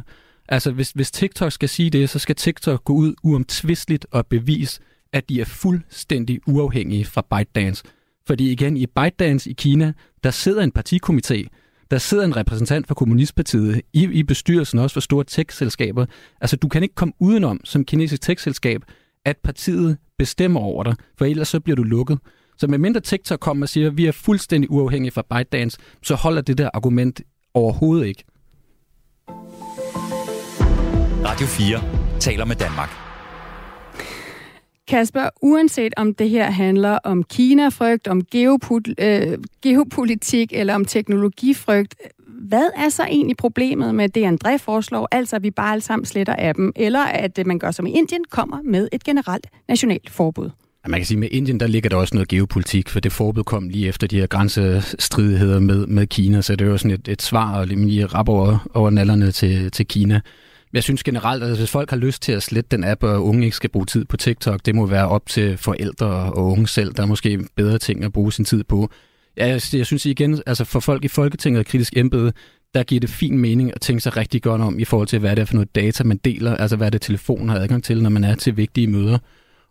Altså, 0.49 0.71
hvis, 0.71 0.91
hvis 0.91 1.12
TikTok 1.12 1.52
skal 1.52 1.69
sige 1.69 1.89
det, 1.89 2.10
så 2.10 2.19
skal 2.19 2.36
TikTok 2.36 2.84
gå 2.84 2.93
ud 2.93 3.13
uomtvisteligt 3.23 4.06
og 4.12 4.28
bevise, 4.28 4.82
at 5.13 5.30
de 5.30 5.41
er 5.41 5.45
fuldstændig 5.45 6.39
uafhængige 6.47 7.06
fra 7.06 7.26
ByteDance. 7.32 7.84
Fordi 8.28 8.52
igen, 8.52 8.78
i 8.78 8.86
ByteDance 8.86 9.49
i 9.49 9.54
Kina, 9.54 9.93
der 10.23 10.32
sidder 10.32 10.63
en 10.63 10.71
partikomité, 10.80 11.47
der 11.91 11.97
sidder 11.97 12.23
en 12.26 12.36
repræsentant 12.36 12.88
for 12.88 12.95
Kommunistpartiet 12.95 13.82
i, 13.93 14.04
i 14.04 14.23
bestyrelsen 14.23 14.80
også 14.80 14.93
for 14.93 15.02
store 15.02 15.23
tech-selskaber. 15.23 16.06
Altså, 16.41 16.56
du 16.56 16.67
kan 16.67 16.84
ikke 16.84 16.95
komme 16.95 17.13
udenom 17.19 17.60
som 17.63 17.86
kinesisk 17.86 18.21
tech-selskab, 18.21 18.82
at 19.26 19.38
partiet 19.43 19.97
bestemmer 20.17 20.60
over 20.60 20.84
dig, 20.84 20.95
for 21.17 21.26
ellers 21.26 21.47
så 21.47 21.60
bliver 21.60 21.76
du 21.76 21.84
lukket. 21.84 22.19
Så 22.58 22.68
medmindre 22.68 23.02
TikTok 23.02 23.39
kommer 23.39 23.66
og 23.66 23.70
siger, 23.70 23.88
at 23.88 23.98
vi 23.98 24.06
er 24.06 24.12
fuldstændig 24.12 24.72
uafhængige 24.72 25.12
fra 25.12 25.24
ByteDance, 25.30 25.78
så 26.04 26.16
holder 26.16 26.42
det 26.42 26.58
der 26.58 26.70
argument 26.74 27.22
overhovedet 27.54 28.06
ikke. 28.06 28.24
Radio 31.26 31.48
4 31.48 32.20
taler 32.20 32.46
med 32.46 32.56
Danmark. 32.56 32.89
Kasper, 34.88 35.30
uanset 35.42 35.94
om 35.98 36.13
det 36.13 36.30
her 36.30 36.52
handler 36.52 37.00
om 37.04 37.24
Kina-frygt, 37.24 38.08
om 38.08 38.22
geopol- 38.36 38.94
øh, 39.00 39.38
geopolitik 39.62 40.54
eller 40.54 40.76
om 40.76 40.86
teknologifrygt, 40.86 41.96
hvad 42.28 42.70
er 42.76 42.89
så 42.89 43.04
egentlig 43.04 43.38
problemet 43.38 43.96
med 43.96 44.10
det, 44.10 44.38
André 44.38 44.58
foreslår, 44.58 45.08
altså 45.12 45.36
at 45.36 45.44
vi 45.44 45.52
bare 45.52 45.72
alle 45.72 45.82
sammen 45.82 46.06
sletter 46.06 46.36
af 46.36 46.56
dem, 46.56 46.72
eller 46.76 47.00
at 47.00 47.39
man 47.46 47.60
gør 47.60 47.72
som 47.72 47.86
i 47.86 47.92
Indien, 47.92 48.24
kommer 48.30 48.62
med 48.63 48.88
et 48.92 49.04
generelt 49.04 49.48
nationalt 49.68 50.10
forbud? 50.10 50.50
Man 50.88 51.00
kan 51.00 51.06
sige, 51.06 51.15
at 51.15 51.19
med 51.19 51.30
Indien, 51.32 51.60
der 51.60 51.67
ligger 51.67 51.89
der 51.89 51.98
også 51.98 52.15
noget 52.15 52.28
geopolitik, 52.30 52.89
for 52.89 53.00
det 53.00 53.12
forbud 53.12 53.43
kom 53.43 53.69
lige 53.69 53.88
efter 53.88 54.08
de 54.08 54.19
her 54.19 54.28
grænsestridigheder 54.28 55.60
med, 55.60 55.88
med 55.88 56.08
Kina, 56.08 56.41
så 56.41 56.56
det 56.56 56.65
er 56.65 56.69
jo 56.72 56.78
sådan 56.78 56.91
et, 56.91 57.08
et 57.08 57.22
svar 57.22 57.60
og 57.60 57.67
lige 57.67 58.06
rap 58.06 58.30
over, 58.30 58.69
over 58.74 58.89
nallerne 58.89 59.32
til, 59.32 59.72
til 59.72 59.88
Kina. 59.88 60.22
Jeg 60.74 60.84
synes 60.84 61.04
generelt, 61.04 61.43
at 61.43 61.58
hvis 61.58 61.72
folk 61.72 61.89
har 61.89 61.98
lyst 61.98 62.22
til 62.22 62.32
at 62.32 62.43
slette 62.43 62.78
den 62.78 62.84
app, 62.84 63.04
og 63.04 63.26
unge 63.26 63.46
ikke 63.46 63.56
skal 63.56 63.69
bruge 63.69 63.86
tid 63.86 64.06
på 64.06 64.17
TikTok, 64.17 64.65
det 64.65 64.76
må 64.76 64.86
være 64.86 65.08
op 65.08 65.30
til 65.30 65.58
forældre 65.58 66.08
og 66.08 66.46
unge 66.46 66.67
selv. 66.67 66.93
Der 66.93 67.04
er 67.04 67.08
måske 67.08 67.39
bedre 67.56 67.78
ting 67.78 68.04
at 68.04 68.13
bruge 68.13 68.34
sin 68.34 68.46
tid 68.46 68.63
på. 68.63 68.89
Ja, 69.38 69.48
jeg, 69.48 69.62
jeg 69.74 69.86
synes 69.86 70.06
igen, 70.06 70.41
altså 70.46 70.65
for 70.65 70.80
folk 70.80 71.06
i 71.06 71.08
Folketinget 71.08 71.60
og 71.60 71.65
kritisk 71.65 71.98
embede, 71.98 72.34
der 72.74 72.84
giver 72.84 73.00
det 73.00 73.10
fin 73.10 73.38
mening 73.38 73.72
at 73.76 73.82
tænke 73.82 74.02
sig 74.02 74.17
rigtig 74.17 74.41
godt 74.41 74.62
om 74.62 74.80
i 74.80 74.86
forhold 74.86 75.08
til, 75.08 75.19
hvad 75.19 75.36
det 75.36 75.41
er 75.41 75.46
for 75.46 75.54
noget 75.54 75.76
data, 75.76 76.04
man 76.04 76.17
deler, 76.17 76.56
altså 76.56 76.76
hvad 76.76 76.91
det 76.91 77.02
telefon 77.02 77.50
har 77.50 77.60
adgang 77.60 77.84
til, 77.84 78.04
når 78.04 78.10
man 78.10 78.24
er 78.24 78.36
til 78.36 78.58
vigtige 78.58 78.88
møder. 78.88 79.17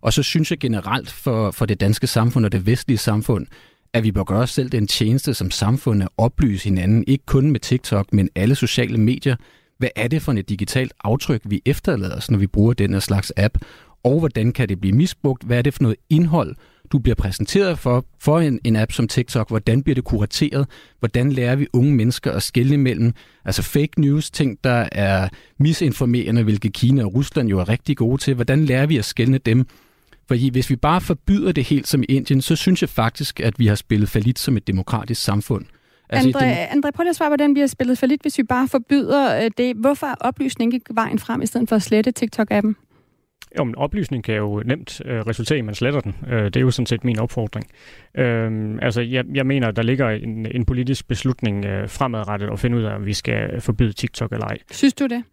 Og 0.02 0.12
så 0.12 0.22
synes 0.22 0.50
jeg 0.50 0.58
generelt 0.58 1.10
for, 1.10 1.50
for 1.50 1.66
det 1.66 1.80
danske 1.80 2.06
samfund 2.06 2.44
og 2.44 2.52
det 2.52 2.66
vestlige 2.66 2.98
samfund, 2.98 3.46
at 3.92 4.04
vi 4.04 4.12
bør 4.12 4.24
gøre 4.24 4.40
os 4.40 4.50
selv 4.50 4.68
den 4.68 4.86
tjeneste 4.86 5.34
som 5.34 5.50
samfund 5.50 6.02
at 6.02 6.08
oplyse 6.18 6.64
hinanden, 6.64 7.04
ikke 7.06 7.26
kun 7.26 7.50
med 7.50 7.60
TikTok, 7.60 8.12
men 8.12 8.28
alle 8.34 8.54
sociale 8.54 8.98
medier. 8.98 9.36
Hvad 9.78 9.88
er 9.96 10.08
det 10.08 10.22
for 10.22 10.32
et 10.32 10.48
digitalt 10.48 10.92
aftryk, 11.04 11.40
vi 11.44 11.62
efterlader 11.66 12.16
os, 12.16 12.30
når 12.30 12.38
vi 12.38 12.46
bruger 12.46 12.72
den 12.72 12.92
her 12.92 13.00
slags 13.00 13.32
app? 13.36 13.58
Og 14.04 14.18
hvordan 14.18 14.52
kan 14.52 14.68
det 14.68 14.80
blive 14.80 14.96
misbrugt? 14.96 15.42
Hvad 15.42 15.58
er 15.58 15.62
det 15.62 15.74
for 15.74 15.82
noget 15.82 15.96
indhold, 16.10 16.56
du 16.92 16.98
bliver 16.98 17.14
præsenteret 17.14 17.78
for, 17.78 18.06
for 18.20 18.40
en, 18.40 18.60
en 18.64 18.76
app 18.76 18.92
som 18.92 19.08
TikTok? 19.08 19.48
Hvordan 19.48 19.82
bliver 19.82 19.94
det 19.94 20.04
kurateret? 20.04 20.66
Hvordan 20.98 21.32
lærer 21.32 21.56
vi 21.56 21.66
unge 21.72 21.92
mennesker 21.92 22.32
at 22.32 22.42
skille 22.42 22.78
mellem 22.78 23.12
altså 23.44 23.62
fake 23.62 24.00
news, 24.00 24.30
ting, 24.30 24.58
der 24.64 24.88
er 24.92 25.28
misinformerende, 25.58 26.42
hvilket 26.42 26.72
Kina 26.72 27.04
og 27.04 27.14
Rusland 27.14 27.48
jo 27.48 27.58
er 27.58 27.68
rigtig 27.68 27.96
gode 27.96 28.22
til? 28.22 28.34
Hvordan 28.34 28.64
lærer 28.64 28.86
vi 28.86 28.96
at 28.96 29.04
skille 29.04 29.38
dem 29.38 29.66
fordi 30.32 30.50
hvis 30.50 30.70
vi 30.70 30.76
bare 30.76 31.00
forbyder 31.00 31.52
det 31.52 31.64
helt 31.64 31.88
som 31.88 32.02
i 32.02 32.06
Indien, 32.08 32.40
så 32.40 32.56
synes 32.56 32.82
jeg 32.82 32.88
faktisk, 32.88 33.40
at 33.40 33.58
vi 33.58 33.66
har 33.66 33.74
spillet 33.74 34.08
for 34.08 34.18
lidt 34.18 34.38
som 34.38 34.56
et 34.56 34.66
demokratisk 34.66 35.22
samfund. 35.22 35.64
Altså, 36.08 36.38
André, 36.38 36.44
dem... 36.44 36.82
André, 36.84 36.90
prøv 36.90 37.02
lige 37.02 37.10
at 37.10 37.16
svare, 37.16 37.28
hvordan 37.28 37.54
vi 37.54 37.60
har 37.60 37.66
spillet 37.66 37.98
for 37.98 38.06
lidt, 38.06 38.22
hvis 38.22 38.38
vi 38.38 38.42
bare 38.42 38.68
forbyder 38.68 39.44
øh, 39.44 39.50
det. 39.58 39.76
Hvorfor 39.76 40.06
er 40.06 40.14
oplysning 40.20 40.74
ikke 40.74 40.86
vejen 40.94 41.18
frem, 41.18 41.42
i 41.42 41.46
stedet 41.46 41.68
for 41.68 41.76
at 41.76 41.82
slette 41.82 42.12
TikTok-appen? 42.20 42.74
Jo, 43.58 43.64
men 43.64 43.74
oplysning 43.74 44.24
kan 44.24 44.34
jo 44.34 44.62
nemt 44.66 45.00
øh, 45.04 45.20
resultere 45.20 45.58
i, 45.58 45.60
at 45.60 45.64
man 45.64 45.74
sletter 45.74 46.00
den. 46.00 46.14
Øh, 46.28 46.44
det 46.44 46.56
er 46.56 46.60
jo 46.60 46.70
sådan 46.70 46.86
set 46.86 47.04
min 47.04 47.18
opfordring. 47.18 47.66
Øh, 48.14 48.78
altså, 48.82 49.00
jeg, 49.00 49.24
jeg 49.34 49.46
mener, 49.46 49.70
der 49.70 49.82
ligger 49.82 50.10
en, 50.10 50.46
en 50.46 50.64
politisk 50.64 51.08
beslutning 51.08 51.64
øh, 51.64 51.88
fremadrettet 51.88 52.50
at 52.52 52.60
finde 52.60 52.76
ud 52.76 52.82
af, 52.82 52.94
om 52.94 53.06
vi 53.06 53.12
skal 53.12 53.60
forbyde 53.60 53.92
TikTok 53.92 54.32
eller 54.32 54.46
ej. 54.46 54.58
Synes 54.70 54.94
du 54.94 55.06
det? 55.06 55.24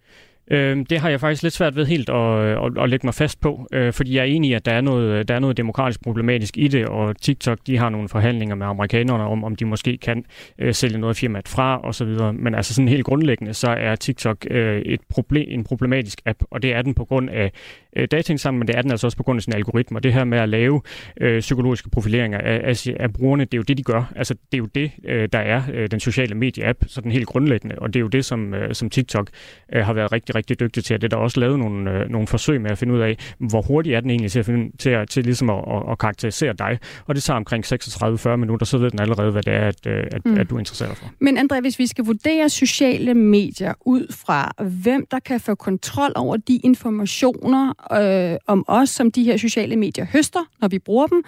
Øh, 0.50 0.86
det 0.90 1.00
har 1.00 1.10
jeg 1.10 1.20
faktisk 1.20 1.44
lidt 1.44 1.54
svært 1.54 1.76
ved 1.76 1.86
helt 1.86 2.10
at, 2.10 2.16
øh, 2.16 2.66
at, 2.66 2.84
at 2.84 2.90
lægge 2.90 3.08
mig 3.08 3.14
fast 3.14 3.42
på, 3.42 3.68
øh, 3.74 3.94
fordi 3.94 4.16
jeg 4.16 4.22
er 4.22 4.26
enig 4.26 4.50
i, 4.50 4.54
at 4.54 4.66
der 4.66 4.72
er, 4.72 4.82
noget, 4.82 5.12
øh, 5.12 5.26
der 5.28 5.36
er 5.36 5.40
noget 5.40 5.58
demokratisk 5.58 6.04
problematisk 6.04 6.58
i 6.58 6.68
det, 6.68 6.86
og 6.86 7.22
TikTok 7.22 7.60
de 7.68 7.78
har 7.78 7.90
nogle 7.90 8.10
forhandlinger 8.10 8.56
med 8.56 8.66
amerikanerne 8.66 9.24
om, 9.24 9.44
om 9.44 9.56
de 9.56 9.66
måske 9.66 9.98
kan 9.98 10.26
øh, 10.60 10.74
sælge 10.74 10.98
noget 10.98 11.18
firmaet 11.18 11.48
fra 11.48 11.88
osv. 11.88 12.34
Men 12.34 12.56
altså 12.56 12.74
sådan 12.74 12.88
helt 12.88 13.06
grundlæggende, 13.06 13.54
så 13.54 13.70
er 13.70 13.96
TikTok 13.96 14.46
øh, 14.50 14.82
et 14.82 15.02
problem, 15.10 15.46
en 15.50 15.64
problematisk 15.64 16.22
app, 16.26 16.40
og 16.52 16.62
det 16.62 16.74
er 16.74 16.82
den 16.82 16.94
på 16.94 17.06
grund 17.06 17.30
af 17.30 17.52
øh, 17.96 18.08
dataindsamling, 18.12 18.60
men 18.60 18.68
det 18.68 18.78
er 18.78 18.82
den 18.82 18.92
altså 18.92 19.08
også 19.08 19.18
på 19.18 19.24
grund 19.24 19.38
af 19.38 19.44
sin 19.44 19.54
algoritmer. 19.54 20.00
Det 20.00 20.14
her 20.14 20.24
med 20.24 20.38
at 20.38 20.50
lave 20.50 20.82
øh, 21.22 21.40
psykologiske 21.40 21.90
profileringer 21.90 22.38
af, 22.38 22.62
af, 22.64 22.88
af 23.00 23.14
brugerne, 23.14 23.46
det 23.46 23.54
er 23.54 23.58
jo 23.58 23.64
det, 23.64 23.78
de 23.78 23.84
gør. 23.84 24.12
Altså, 24.16 24.34
det 24.34 24.54
er 24.54 24.58
jo 24.58 24.66
det, 24.66 24.92
øh, 25.06 25.30
der 25.34 25.40
er 25.40 25.64
øh, 25.74 25.92
den 25.92 26.00
sociale 26.00 26.36
medie-app, 26.36 26.84
så 26.88 27.02
den 27.02 27.12
helt 27.12 27.28
grundlæggende, 27.28 27.76
og 27.78 27.94
det 27.94 28.00
er 28.00 28.02
jo 28.02 28.08
det, 28.08 28.26
som, 28.26 28.54
øh, 28.54 28.76
som 28.76 28.90
TikTok 28.90 29.30
øh, 29.74 29.86
har 29.86 29.94
været 29.94 30.12
rigtig, 30.12 30.36
rigtig 30.36 30.60
dygtig 30.60 30.84
til. 30.84 31.02
Det 31.02 31.04
er 31.04 31.18
der 31.18 31.18
også 31.18 31.40
lavet 31.40 31.60
nogle, 31.60 31.92
øh, 31.92 32.10
nogle 32.10 32.28
forsøg 32.28 32.62
med 32.62 32.72
at 32.72 32.78
finde 32.78 32.94
ud 32.94 33.00
af, 33.00 33.18
hvor 33.38 33.62
hurtigt 33.62 33.96
er 33.96 34.00
den 34.00 34.10
egentlig 34.10 34.32
til 34.32 34.40
at, 34.40 34.46
finde, 34.46 34.78
til, 34.78 34.90
at, 34.90 35.10
til 35.10 35.24
ligesom 35.24 35.50
at, 35.50 35.64
at, 35.68 35.92
at 35.92 35.98
karakterisere 35.98 36.54
dig, 36.54 36.80
og 37.06 37.16
det 37.16 37.24
tager 37.24 37.38
omkring 37.38 37.66
36-40 37.66 38.36
minutter, 38.36 38.66
så 38.66 38.78
ved 38.78 38.92
den 38.92 39.00
allerede, 39.00 39.32
hvad 39.32 39.44
det 39.44 39.54
er, 39.54 39.68
at, 39.68 39.88
øh, 39.88 40.04
at, 40.12 40.26
mm. 40.26 40.38
at 40.38 40.50
du 40.50 40.56
er 40.56 40.60
interesseret 40.60 40.98
for. 40.98 41.12
Men 41.20 41.38
André, 41.38 41.62
hvis 41.62 41.80
vi 41.80 41.88
skal 41.88 42.06
vurdere 42.06 42.50
sociale 42.50 43.14
medier 43.14 43.74
ud 43.86 44.14
fra, 44.26 44.52
hvem 44.84 45.06
der 45.12 45.20
kan 45.20 45.40
få 45.40 45.56
kontrol 45.56 46.12
over 46.16 46.38
de 46.38 46.56
informationer, 46.58 47.74
øh, 47.92 48.38
om 48.48 48.66
os, 48.68 48.90
som 48.90 49.12
de 49.12 49.24
her 49.24 49.38
sociale 49.38 49.76
medier 49.76 50.06
høster, 50.06 50.46
når 50.62 50.68
vi 50.68 50.80
bruger 50.80 51.08
dem. 51.08 51.24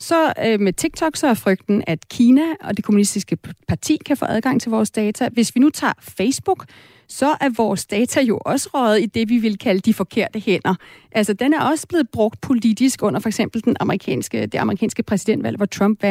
Så 0.00 0.32
øh, 0.46 0.60
med 0.60 0.72
TikTok, 0.72 1.16
så 1.16 1.26
er 1.26 1.34
frygten, 1.34 1.84
at 1.86 2.08
Kina 2.08 2.42
og 2.60 2.76
det 2.76 2.84
kommunistiske 2.84 3.38
parti 3.68 3.98
kan 4.06 4.16
få 4.16 4.24
adgang 4.24 4.60
til 4.60 4.70
vores 4.70 4.90
data. 4.90 5.28
Hvis 5.32 5.54
vi 5.54 5.60
nu 5.60 5.70
tager 5.70 5.92
Facebook, 6.00 6.66
så 7.08 7.36
er 7.40 7.48
vores 7.56 7.86
data 7.86 8.20
jo 8.20 8.38
også 8.44 8.68
røget 8.74 9.02
i 9.02 9.06
det, 9.06 9.28
vi 9.28 9.38
vil 9.38 9.58
kalde 9.58 9.80
de 9.80 9.94
forkerte 9.94 10.38
hænder. 10.40 10.74
Altså, 11.12 11.32
den 11.32 11.52
er 11.52 11.60
også 11.60 11.86
blevet 11.88 12.10
brugt 12.10 12.40
politisk 12.40 13.02
under 13.02 13.20
for 13.20 13.28
eksempel 13.28 13.64
den 13.64 13.76
amerikanske, 13.80 14.46
det 14.46 14.58
amerikanske 14.58 15.02
præsidentvalg, 15.02 15.56
hvor 15.56 15.66
Trump 15.66 16.02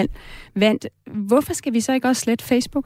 vandt. 0.56 0.88
Hvorfor 1.08 1.54
skal 1.54 1.74
vi 1.74 1.82
så 1.82 1.94
ikke 1.94 2.08
også 2.08 2.22
slette 2.22 2.46
Facebook? 2.46 2.86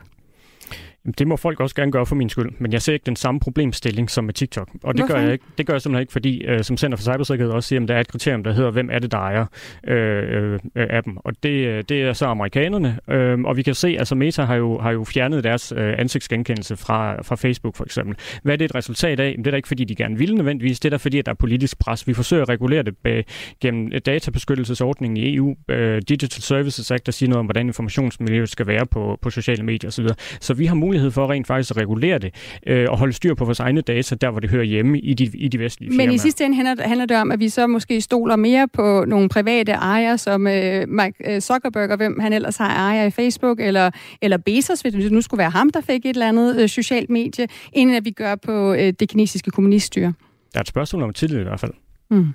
Det 1.17 1.27
må 1.27 1.35
folk 1.35 1.59
også 1.59 1.75
gerne 1.75 1.91
gøre 1.91 2.05
for 2.05 2.15
min 2.15 2.29
skyld, 2.29 2.51
men 2.59 2.73
jeg 2.73 2.81
ser 2.81 2.93
ikke 2.93 3.05
den 3.05 3.15
samme 3.15 3.39
problemstilling 3.39 4.09
som 4.09 4.23
med 4.23 4.33
TikTok. 4.33 4.69
Og 4.83 4.97
det 4.97 5.07
gør 5.07 5.15
jeg 5.15 5.33
ikke. 5.33 5.45
Det 5.57 5.65
gør 5.65 5.73
jeg 5.73 5.81
simpelthen 5.81 6.01
ikke, 6.01 6.11
fordi 6.11 6.45
øh, 6.45 6.63
som 6.63 6.77
Center 6.77 6.97
for 6.97 7.03
Cybersikkerhed 7.03 7.53
også 7.53 7.67
siger, 7.67 7.81
at 7.81 7.87
der 7.87 7.95
er 7.95 7.99
et 7.99 8.07
kriterium, 8.07 8.43
der 8.43 8.53
hedder, 8.53 8.71
hvem 8.71 8.89
er 8.91 8.99
det, 8.99 9.11
der 9.11 9.17
ejer 9.17 9.45
øh, 9.87 10.53
øh, 10.53 10.59
appen. 10.75 11.17
Og 11.23 11.33
det, 11.43 11.49
øh, 11.49 11.83
det 11.89 12.01
er 12.01 12.13
så 12.13 12.25
amerikanerne. 12.25 12.99
Øh, 13.09 13.39
og 13.41 13.57
vi 13.57 13.61
kan 13.61 13.75
se, 13.75 13.95
altså 13.99 14.15
Meta 14.15 14.43
har 14.43 14.55
jo, 14.55 14.79
har 14.79 14.91
jo 14.91 15.03
fjernet 15.03 15.43
deres 15.43 15.73
øh, 15.77 15.93
ansigtsgenkendelse 15.97 16.77
fra, 16.77 17.21
fra 17.21 17.35
Facebook 17.35 17.75
for 17.75 17.83
eksempel. 17.83 18.15
Hvad 18.43 18.53
er 18.53 18.57
det 18.57 18.65
et 18.65 18.75
resultat 18.75 19.19
af? 19.19 19.35
Det 19.37 19.47
er 19.47 19.51
da 19.51 19.57
ikke, 19.57 19.67
fordi 19.67 19.83
de 19.83 19.95
gerne 19.95 20.17
vil 20.17 20.35
nødvendigvis. 20.35 20.79
Det 20.79 20.85
er 20.85 20.89
da, 20.89 20.97
fordi 20.97 21.19
at 21.19 21.25
der 21.25 21.31
er 21.31 21.35
politisk 21.35 21.79
pres. 21.79 22.07
Vi 22.07 22.13
forsøger 22.13 22.43
at 22.43 22.49
regulere 22.49 22.83
det 22.83 22.97
bag, 23.03 23.25
gennem 23.61 23.91
databeskyttelsesordningen 24.05 25.17
i 25.17 25.35
EU, 25.35 25.55
øh, 25.69 26.01
Digital 26.09 26.41
Services 26.41 26.91
Act, 26.91 27.05
der 27.05 27.11
siger 27.11 27.29
noget 27.29 27.39
om, 27.39 27.45
hvordan 27.45 27.67
informationsmiljøet 27.67 28.49
skal 28.49 28.67
være 28.67 28.85
på, 28.85 29.17
på 29.21 29.29
sociale 29.29 29.63
medier 29.63 29.87
osv. 29.87 30.07
Så 30.39 30.53
vi 30.53 30.65
har 30.65 30.75
mulighed 30.75 30.98
for 31.13 31.31
rent 31.31 31.47
faktisk 31.47 31.71
at 31.71 31.77
regulere 31.77 32.17
det 32.17 32.33
øh, 32.67 32.87
og 32.89 32.97
holde 32.97 33.13
styr 33.13 33.33
på 33.33 33.45
vores 33.45 33.59
egne 33.59 33.81
data, 33.81 34.15
der 34.15 34.31
hvor 34.31 34.39
det 34.39 34.49
hører 34.49 34.63
hjemme 34.63 34.99
i 34.99 35.13
de, 35.13 35.31
i 35.33 35.47
de 35.47 35.59
vestlige 35.59 35.91
firmaer. 35.91 36.07
Men 36.07 36.15
i 36.15 36.17
sidste 36.17 36.45
ende 36.45 36.55
handler, 36.55 36.87
handler 36.87 37.05
det 37.05 37.17
om, 37.17 37.31
at 37.31 37.39
vi 37.39 37.49
så 37.49 37.67
måske 37.67 38.01
stoler 38.01 38.35
mere 38.35 38.67
på 38.73 39.05
nogle 39.07 39.29
private 39.29 39.71
ejere, 39.71 40.17
som 40.17 40.47
øh, 40.47 40.87
Mike 40.87 41.35
øh, 41.35 41.41
Zuckerberg 41.41 41.89
og 41.89 41.97
hvem 41.97 42.19
han 42.19 42.33
ellers 42.33 42.57
har 42.57 42.75
ejere 42.75 43.07
i 43.07 43.11
Facebook, 43.11 43.59
eller, 43.59 43.91
eller 44.21 44.37
Bezos, 44.37 44.81
hvis 44.81 44.93
det 44.93 45.11
nu 45.11 45.21
skulle 45.21 45.39
være 45.39 45.49
ham, 45.49 45.69
der 45.69 45.81
fik 45.81 46.05
et 46.05 46.09
eller 46.09 46.27
andet 46.27 46.61
øh, 46.61 46.69
socialt 46.69 47.09
medie, 47.09 47.47
end 47.73 47.95
at 47.95 48.05
vi 48.05 48.11
gør 48.11 48.35
på 48.35 48.73
øh, 48.73 48.93
det 48.99 49.09
kinesiske 49.09 49.51
kommuniststyre. 49.51 50.13
Der 50.53 50.59
er 50.59 50.61
et 50.61 50.67
spørgsmål 50.67 51.03
om 51.03 51.13
tillid 51.13 51.39
i 51.39 51.43
hvert 51.43 51.59
fald. 51.59 51.71
Mm. 52.11 52.27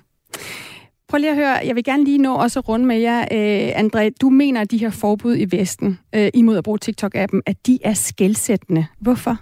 Prøv 1.07 1.17
lige 1.17 1.29
at 1.29 1.35
høre, 1.35 1.49
jeg 1.65 1.75
vil 1.75 1.83
gerne 1.83 2.03
lige 2.03 2.17
nå 2.17 2.35
også 2.35 2.59
at 2.59 2.69
runde 2.69 2.85
med 2.85 2.99
jer. 2.99 3.19
Øh, 3.31 3.79
André, 3.85 4.09
du 4.21 4.29
mener, 4.29 4.61
at 4.61 4.71
de 4.71 4.77
her 4.77 4.89
forbud 4.89 5.37
i 5.37 5.57
Vesten 5.57 5.99
øh, 6.15 6.29
imod 6.33 6.57
at 6.57 6.63
bruge 6.63 6.79
TikTok-appen, 6.85 7.39
at 7.45 7.67
de 7.67 7.79
er 7.83 7.93
skældsættende. 7.93 8.85
Hvorfor? 8.99 9.37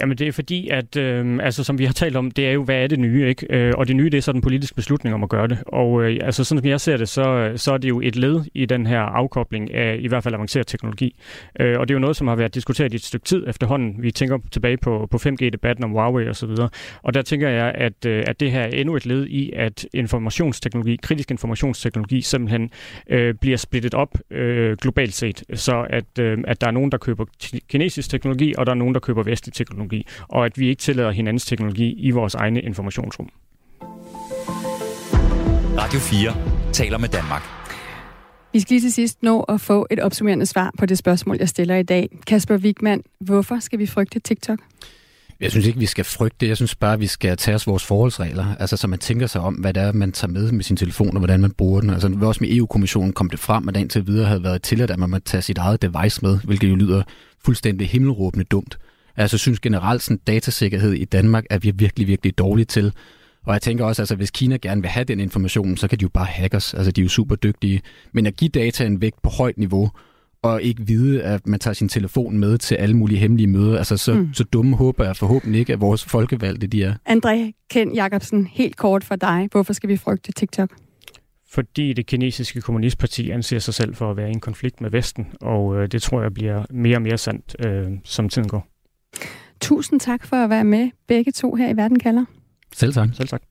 Jamen 0.00 0.18
det 0.18 0.28
er 0.28 0.32
fordi, 0.32 0.68
at 0.68 0.96
øh, 0.96 1.38
altså, 1.42 1.64
som 1.64 1.78
vi 1.78 1.84
har 1.84 1.92
talt 1.92 2.16
om, 2.16 2.30
det 2.30 2.48
er 2.48 2.52
jo, 2.52 2.64
hvad 2.64 2.76
er 2.76 2.86
det 2.86 2.98
nye, 2.98 3.28
ikke? 3.28 3.46
Øh, 3.50 3.72
og 3.76 3.88
det 3.88 3.96
nye, 3.96 4.10
det 4.10 4.18
er 4.18 4.22
så 4.22 4.32
den 4.32 4.40
politiske 4.40 4.74
beslutning 4.74 5.14
om 5.14 5.22
at 5.22 5.28
gøre 5.28 5.48
det. 5.48 5.58
Og 5.66 6.02
øh, 6.02 6.18
altså, 6.22 6.44
sådan 6.44 6.62
som 6.62 6.68
jeg 6.68 6.80
ser 6.80 6.96
det, 6.96 7.08
så, 7.08 7.52
så 7.56 7.72
er 7.72 7.78
det 7.78 7.88
jo 7.88 8.00
et 8.00 8.16
led 8.16 8.40
i 8.54 8.66
den 8.66 8.86
her 8.86 9.00
afkobling 9.00 9.74
af 9.74 9.96
i 10.00 10.08
hvert 10.08 10.22
fald 10.22 10.34
avanceret 10.34 10.66
teknologi. 10.66 11.16
Øh, 11.60 11.78
og 11.80 11.88
det 11.88 11.94
er 11.94 11.96
jo 11.96 12.00
noget, 12.00 12.16
som 12.16 12.28
har 12.28 12.36
været 12.36 12.54
diskuteret 12.54 12.92
i 12.92 12.96
et 12.96 13.04
stykke 13.04 13.24
tid 13.24 13.44
efterhånden. 13.48 14.02
Vi 14.02 14.10
tænker 14.10 14.38
tilbage 14.50 14.76
på, 14.76 15.08
på 15.10 15.16
5G-debatten 15.16 15.84
om 15.84 15.90
Huawei 15.90 16.28
og 16.28 16.36
så 16.36 16.46
videre. 16.46 16.68
Og 17.02 17.14
der 17.14 17.22
tænker 17.22 17.48
jeg, 17.48 17.72
at, 17.74 18.06
øh, 18.06 18.24
at 18.26 18.40
det 18.40 18.50
her 18.50 18.60
er 18.60 18.68
endnu 18.68 18.96
et 18.96 19.06
led 19.06 19.26
i, 19.26 19.52
at 19.56 19.86
informationsteknologi, 19.94 20.96
kritisk 21.02 21.30
informationsteknologi, 21.30 22.20
simpelthen 22.20 22.70
øh, 23.10 23.34
bliver 23.34 23.56
splittet 23.56 23.94
op 23.94 24.18
øh, 24.30 24.76
globalt 24.76 25.14
set. 25.14 25.42
Så 25.54 25.86
at, 25.90 26.18
øh, 26.20 26.38
at 26.46 26.60
der 26.60 26.66
er 26.66 26.70
nogen, 26.70 26.92
der 26.92 26.98
køber 26.98 27.24
kinesisk 27.68 28.10
teknologi, 28.10 28.54
og 28.58 28.66
der 28.66 28.72
er 28.72 28.76
nogen, 28.76 28.94
der 28.94 29.00
køber 29.00 29.22
vestlig 29.22 29.54
teknologi 29.54 29.83
teknologi, 29.90 30.06
og 30.28 30.46
at 30.46 30.58
vi 30.58 30.68
ikke 30.68 30.80
tillader 30.80 31.10
hinandens 31.10 31.46
teknologi 31.46 31.92
i 31.98 32.10
vores 32.10 32.34
egne 32.34 32.60
informationsrum. 32.60 33.28
Radio 35.78 35.98
4 35.98 36.72
taler 36.72 36.98
med 36.98 37.08
Danmark. 37.08 37.42
Vi 38.52 38.60
skal 38.60 38.74
lige 38.74 38.80
til 38.80 38.92
sidst 38.92 39.22
nå 39.22 39.40
at 39.40 39.60
få 39.60 39.86
et 39.90 40.00
opsummerende 40.00 40.46
svar 40.46 40.70
på 40.78 40.86
det 40.86 40.98
spørgsmål, 40.98 41.36
jeg 41.38 41.48
stiller 41.48 41.76
i 41.76 41.82
dag. 41.82 42.08
Kasper 42.26 42.56
Wigman, 42.56 43.02
hvorfor 43.20 43.58
skal 43.60 43.78
vi 43.78 43.86
frygte 43.86 44.20
TikTok? 44.20 44.58
Jeg 45.40 45.50
synes 45.50 45.66
ikke, 45.66 45.78
vi 45.78 45.86
skal 45.86 46.04
frygte. 46.04 46.48
Jeg 46.48 46.56
synes 46.56 46.74
bare, 46.74 46.98
vi 46.98 47.06
skal 47.06 47.36
tage 47.36 47.54
os 47.54 47.66
vores 47.66 47.84
forholdsregler. 47.84 48.46
Altså, 48.60 48.76
så 48.76 48.86
man 48.86 48.98
tænker 48.98 49.26
sig 49.26 49.40
om, 49.40 49.54
hvad 49.54 49.74
det 49.74 49.82
er, 49.82 49.92
man 49.92 50.12
tager 50.12 50.32
med 50.32 50.52
med 50.52 50.64
sin 50.64 50.76
telefon, 50.76 51.10
og 51.16 51.18
hvordan 51.18 51.40
man 51.40 51.50
bruger 51.50 51.80
den. 51.80 51.90
Altså, 51.90 52.18
også 52.22 52.44
med 52.44 52.56
EU-kommissionen 52.56 53.12
kom 53.12 53.30
det 53.30 53.38
frem, 53.38 53.68
at 53.68 53.74
den 53.74 53.88
til 53.88 54.06
videre 54.06 54.26
havde 54.26 54.42
været 54.42 54.62
tilladt, 54.62 54.90
at 54.90 54.98
man 54.98 55.10
må 55.10 55.18
tage 55.18 55.42
sit 55.42 55.58
eget 55.58 55.82
device 55.82 56.20
med, 56.22 56.38
hvilket 56.44 56.70
jo 56.70 56.74
lyder 56.74 57.02
fuldstændig 57.44 57.88
himmelråbende 57.88 58.44
dumt. 58.44 58.78
Altså, 59.16 59.38
synes 59.38 59.60
generelt, 59.60 60.02
sådan 60.02 60.20
datasikkerhed 60.26 60.92
i 60.92 61.04
Danmark 61.04 61.44
er 61.50 61.58
vi 61.58 61.72
virkelig, 61.74 62.06
virkelig 62.06 62.38
dårlige 62.38 62.64
til. 62.64 62.92
Og 63.46 63.52
jeg 63.52 63.62
tænker 63.62 63.84
også, 63.84 64.02
altså 64.02 64.16
hvis 64.16 64.30
Kina 64.30 64.56
gerne 64.56 64.80
vil 64.80 64.90
have 64.90 65.04
den 65.04 65.20
information, 65.20 65.76
så 65.76 65.88
kan 65.88 65.98
de 65.98 66.02
jo 66.02 66.08
bare 66.08 66.24
hack 66.24 66.54
os. 66.54 66.74
Altså 66.74 66.92
de 66.92 67.00
er 67.00 67.02
jo 67.02 67.08
super 67.08 67.34
dygtige. 67.34 67.80
Men 68.12 68.26
at 68.26 68.36
give 68.36 68.48
dataen 68.48 69.00
væk 69.00 69.12
på 69.22 69.30
højt 69.30 69.58
niveau, 69.58 69.90
og 70.42 70.62
ikke 70.62 70.86
vide, 70.86 71.22
at 71.22 71.46
man 71.46 71.60
tager 71.60 71.74
sin 71.74 71.88
telefon 71.88 72.38
med 72.38 72.58
til 72.58 72.74
alle 72.74 72.96
mulige 72.96 73.18
hemmelige 73.18 73.46
møder. 73.46 73.78
Altså, 73.78 73.96
så, 73.96 74.14
mm. 74.14 74.34
så 74.34 74.44
dumme 74.44 74.76
håber 74.76 75.04
jeg 75.04 75.16
forhåbentlig 75.16 75.60
ikke, 75.60 75.72
at 75.72 75.80
vores 75.80 76.04
folkevalgte 76.04 76.66
de 76.66 76.84
er. 76.84 76.94
André 77.08 77.66
Ken 77.70 77.94
Jacobsen, 77.94 78.46
helt 78.46 78.76
kort 78.76 79.04
for 79.04 79.16
dig. 79.16 79.48
Hvorfor 79.50 79.72
skal 79.72 79.88
vi 79.88 79.96
frygte 79.96 80.32
TikTok? 80.32 80.70
Fordi 81.50 81.92
det 81.92 82.06
kinesiske 82.06 82.60
kommunistparti 82.60 83.30
anser 83.30 83.58
sig 83.58 83.74
selv 83.74 83.94
for 83.94 84.10
at 84.10 84.16
være 84.16 84.28
i 84.28 84.32
en 84.32 84.40
konflikt 84.40 84.80
med 84.80 84.90
Vesten, 84.90 85.26
og 85.40 85.76
øh, 85.76 85.88
det 85.88 86.02
tror 86.02 86.22
jeg 86.22 86.34
bliver 86.34 86.64
mere 86.70 86.96
og 86.96 87.02
mere 87.02 87.18
sandt, 87.18 87.56
øh, 87.66 87.90
som 88.04 88.28
tiden 88.28 88.48
går. 88.48 88.73
Tusind 89.64 90.00
tak 90.00 90.26
for 90.26 90.36
at 90.36 90.50
være 90.50 90.64
med, 90.64 90.90
begge 91.06 91.32
to 91.32 91.54
her 91.54 91.68
i 91.68 91.76
Verden 91.76 91.98
kalder. 91.98 92.24
Selv 92.74 92.92
tak. 92.92 93.08
Selv 93.14 93.28
tak. 93.28 93.42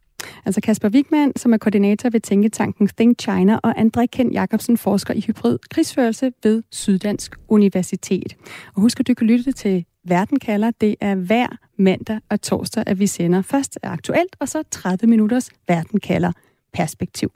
Altså 0.45 0.61
Kasper 0.61 0.89
Wigman, 0.89 1.31
som 1.35 1.53
er 1.53 1.57
koordinator 1.57 2.09
ved 2.09 2.19
Tænketanken 2.19 2.87
Think 2.87 3.21
China, 3.21 3.59
og 3.63 3.79
André 3.79 4.05
Kent 4.05 4.33
Jacobsen, 4.33 4.77
forsker 4.77 5.13
i 5.13 5.21
hybrid 5.21 5.59
krigsførelse 5.69 6.31
ved 6.43 6.63
Syddansk 6.71 7.35
Universitet. 7.47 8.35
Og 8.75 8.81
husk 8.81 8.99
at 8.99 9.07
du 9.07 9.13
kan 9.13 9.27
lytte 9.27 9.51
til 9.51 9.85
Verden 10.05 10.39
kalder. 10.39 10.71
Det 10.81 10.95
er 11.01 11.15
hver 11.15 11.47
mandag 11.77 12.19
og 12.29 12.41
torsdag, 12.41 12.83
at 12.87 12.99
vi 12.99 13.07
sender 13.07 13.41
først 13.41 13.79
aktuelt, 13.83 14.35
og 14.39 14.49
så 14.49 14.63
30 14.71 15.07
minutters 15.07 15.49
Verden 15.67 15.99
kalder 15.99 16.31
perspektiv. 16.73 17.31